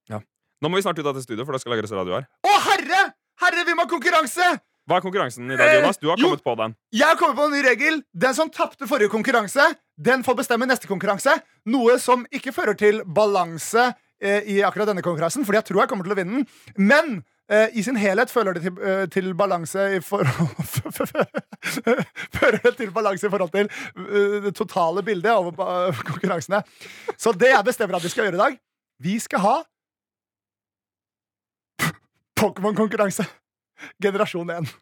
[0.63, 2.27] Nå må vi snart ut av til studio, for det skal lages radio her.
[2.43, 3.03] Å, herre!
[3.43, 4.49] Herre, vi må ha konkurranse!
[4.91, 6.01] Hva er konkurransen i dag, Eh, Jonas?
[6.03, 6.27] Du har jo.
[6.33, 6.75] kommet på den.
[6.99, 8.01] Jeg har kommet på en ny regel.
[8.13, 11.37] Den som tapte forrige konkurranse, den får bestemme neste konkurranse.
[11.71, 15.93] Noe som ikke fører til balanse eh, i akkurat denne konkurransen, fordi jeg tror jeg
[15.95, 16.49] kommer til å vinne den.
[16.91, 17.21] Men
[17.75, 20.63] i sin helhet føler det til, eh, til balanse i forhold
[22.37, 26.63] Fører det til balanse i forhold til eh, det totale bildet over konkurransene.
[27.19, 28.57] Så det jeg bestemmer at vi skal gjøre i dag,
[29.03, 29.57] vi skal ha
[32.43, 33.27] Pokémon-konkurranse.
[34.03, 34.73] Generasjon 1.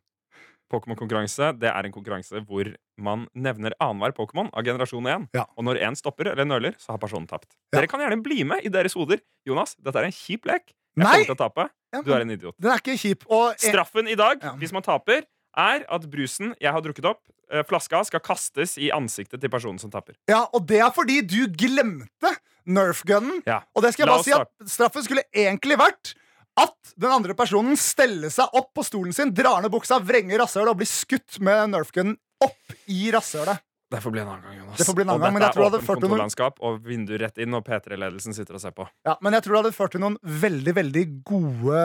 [0.70, 2.68] Pokémon-konkurranse Det er en konkurranse hvor
[3.00, 5.26] man nevner annenhver Pokémon av generasjon 1.
[5.36, 5.46] Ja.
[5.58, 7.50] Og når én stopper eller nøler, så har personen tapt.
[7.72, 7.80] Ja.
[7.80, 9.22] Dere kan gjerne bli med i deres hoder.
[9.48, 10.70] Jonas, dette er en kjip lek.
[10.70, 11.10] Jeg Nei!
[11.10, 11.68] kommer til å tape.
[12.05, 12.55] Du er en idiot.
[12.61, 13.24] Den er ikke kjip.
[13.28, 14.53] Og en, Straffen i dag, Ja.
[14.61, 15.24] hvis man taper,
[15.57, 17.20] er at brusen jeg har drukket opp,
[17.51, 20.14] eh, flaska, skal kastes i ansiktet til personen som taper.
[20.28, 22.36] ja, og det er fordi du glemte
[22.68, 23.43] Nerf-gunnen.
[23.47, 23.62] Ja.
[23.74, 26.14] Og det skal jeg La bare si at straffen skulle egentlig vært
[26.61, 30.68] at den andre personen steller seg opp på stolen sin, drar ned buksa, vrenger rasshølet
[30.74, 33.59] og blir skutt med Nerf-gunnen opp i rasshølet.
[33.91, 34.78] Det får bli en annen gang, Jonas.
[34.78, 36.05] Det får bli en annen og gang, men jeg tror det er hadde ført åpent
[36.05, 36.53] til noen...
[36.68, 38.84] og vindu rett inn, og P3-ledelsen sitter og ser på.
[39.09, 41.80] Ja, men jeg tror det hadde ført til noen veldig veldig gode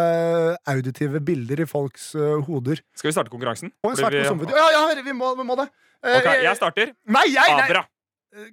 [0.69, 2.83] auditive bilder i folks uh, hoder.
[2.93, 3.73] Skal vi starte konkurransen?
[3.81, 4.53] Og en svart vi- personvideo.
[4.61, 5.65] Ja, ja, vi må, vi må det.
[6.05, 6.93] Uh, Ok, jeg starter.
[7.09, 7.57] Nei, jeg!
[7.57, 7.65] Nei.
[7.65, 7.83] Abra.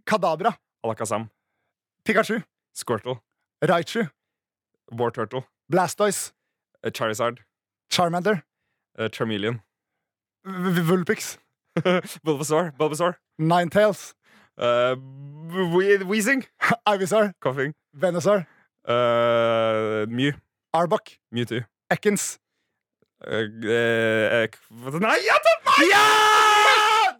[0.08, 0.54] Kadabra.
[0.86, 1.28] Alakazam.
[2.08, 2.40] Pikachu.
[2.72, 3.18] Squirtle.
[3.62, 4.06] Raichu.
[4.96, 5.44] War Turtle.
[5.68, 6.32] Blastoise.
[6.82, 7.44] eh, Charizard.
[7.92, 8.40] Charmander.
[8.98, 9.60] Uh, Charmeleon.
[10.44, 11.36] Vulpix.
[12.24, 12.72] Bulbasaur.
[12.78, 13.14] Bulbasaur.
[13.40, 14.14] Ninetales.
[14.58, 14.96] Uh,
[16.04, 16.44] Weezing.
[16.92, 17.32] Ivysaur.
[17.40, 17.74] Coughing.
[17.94, 18.44] Venusaur.
[18.88, 20.32] Uh, Mew.
[20.74, 21.16] Arbok.
[21.32, 21.62] Mewtwo.
[21.90, 22.38] Ekans.
[23.22, 25.82] Uh, uh, Nei, jeg tar meg!
[25.92, 26.06] Ja!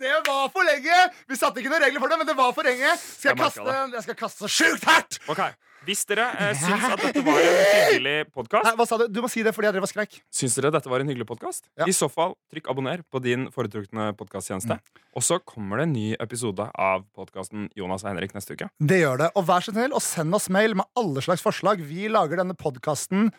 [0.02, 0.96] Det var for lenge!
[1.30, 2.96] Vi satte ikke noen regler for det, men det var for lenge.
[2.98, 5.20] Skal jeg, Jeg kaste, jeg skal kaste så sjukt hardt!
[5.30, 5.44] Ok,
[5.82, 7.56] Hvis dere eh, syns at dette var en
[7.90, 9.08] hyggelig Nei, podkast, hva sa du?
[9.10, 10.20] Du må si det fordi jeg drev og skreik.
[10.30, 11.88] syns dere dette var en hyggelig podkast, Ja.
[11.90, 14.78] i så fall trykk abonner på din foretrukne podkasttjeneste.
[15.18, 18.68] Og så kommer det en ny episode av podkasten Jonas og Henrik neste uke.
[18.80, 19.30] Det gjør det.
[19.36, 21.82] Og vær så snill og send oss mail med alle slags forslag.
[21.84, 23.32] Vi lager denne podkasten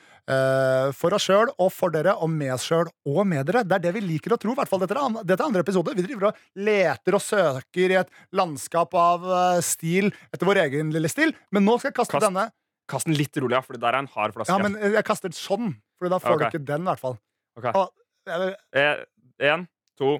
[0.93, 3.63] for oss sjøl og for dere, og med oss sjøl og med dere.
[3.67, 4.53] Det er det vi liker å tro.
[4.53, 5.95] i hvert fall Dette er, dette er andre episode.
[5.97, 10.93] Vi driver og leter og søker i et landskap av eh, stil etter vår egen
[10.93, 11.33] lille stil.
[11.55, 12.29] Men nå skal jeg kaste Kast.
[12.33, 12.49] Denne.
[12.89, 14.51] Kast den litt rolig, ja, for der er en hard flaske.
[14.51, 16.51] Ja, men eh, jeg kaster sånn, for da får okay.
[16.51, 17.15] du ikke den, i hvert fall.
[17.57, 17.71] Okay.
[17.77, 17.93] Og,
[18.27, 18.57] eller...
[18.75, 19.03] Eh,
[19.39, 19.67] En,
[19.97, 20.19] to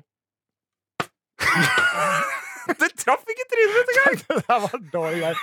[2.80, 4.18] Det traff ikke trynet mitt engang!
[4.30, 5.38] det der var dårlig greier.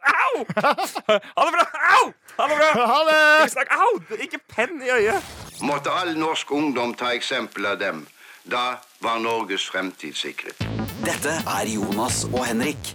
[0.00, 0.44] Au!
[0.56, 1.64] Ha det bra!
[1.96, 2.12] Au!
[2.38, 2.86] Ha det bra!
[2.92, 3.20] Ha det!
[3.50, 3.92] Ikke Au!
[4.18, 5.30] Ikke penn i øyet!
[5.62, 8.06] Måtte all norsk ungdom ta eksempel av dem.
[8.50, 10.56] Da var Norges fremtid sikret.
[11.04, 12.94] Dette er Jonas og Henrik.